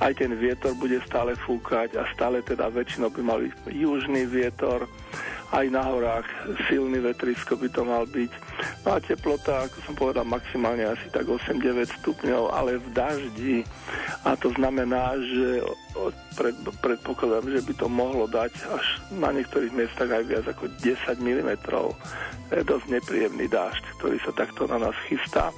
Aj 0.03 0.11
ten 0.19 0.35
vietor 0.35 0.75
bude 0.75 0.99
stále 1.07 1.39
fúkať 1.39 1.95
a 1.95 2.11
stále 2.11 2.43
teda 2.43 2.67
väčšinou 2.75 3.15
by 3.15 3.23
mal 3.23 3.39
byť 3.39 3.71
južný 3.71 4.27
vietor, 4.27 4.91
aj 5.53 5.67
na 5.69 5.83
horách 5.85 6.29
silný 6.71 7.03
vetrisko 7.03 7.59
by 7.59 7.69
to 7.69 7.83
mal 7.85 8.05
byť. 8.09 8.33
No 8.87 8.89
a 8.97 8.99
teplota, 9.03 9.69
ako 9.69 9.77
som 9.85 9.95
povedal, 9.99 10.25
maximálne 10.25 10.89
asi 10.89 11.07
tak 11.11 11.29
8-9 11.29 11.91
stupňov, 12.01 12.55
ale 12.55 12.81
v 12.81 12.89
daždi. 12.95 13.59
A 14.25 14.39
to 14.39 14.55
znamená, 14.57 15.19
že 15.21 15.61
pred, 16.39 16.57
predpokladám, 16.81 17.51
že 17.51 17.61
by 17.67 17.73
to 17.77 17.87
mohlo 17.91 18.25
dať 18.31 18.53
až 18.73 18.87
na 19.15 19.31
niektorých 19.35 19.73
miestach 19.75 20.11
aj 20.11 20.25
viac 20.25 20.45
ako 20.49 20.71
10 20.81 21.21
mm. 21.21 21.51
Je 22.55 22.63
dosť 22.63 22.87
nepríjemný 22.89 23.47
dážď, 23.51 23.85
ktorý 23.99 24.17
sa 24.23 24.33
takto 24.33 24.65
na 24.71 24.79
nás 24.79 24.97
chystá. 25.11 25.51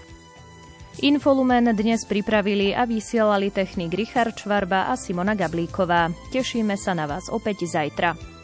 Infolumen 1.05 1.77
dnes 1.77 2.09
pripravili 2.09 2.73
a 2.73 2.89
vysielali 2.89 3.53
technik 3.53 3.93
Richard 3.93 4.33
Čvarba 4.33 4.89
a 4.89 4.97
Simona 4.97 5.37
Gablíková. 5.37 6.09
Tešíme 6.33 6.73
sa 6.81 6.97
na 6.97 7.05
vás 7.05 7.29
opäť 7.29 7.69
zajtra. 7.69 8.36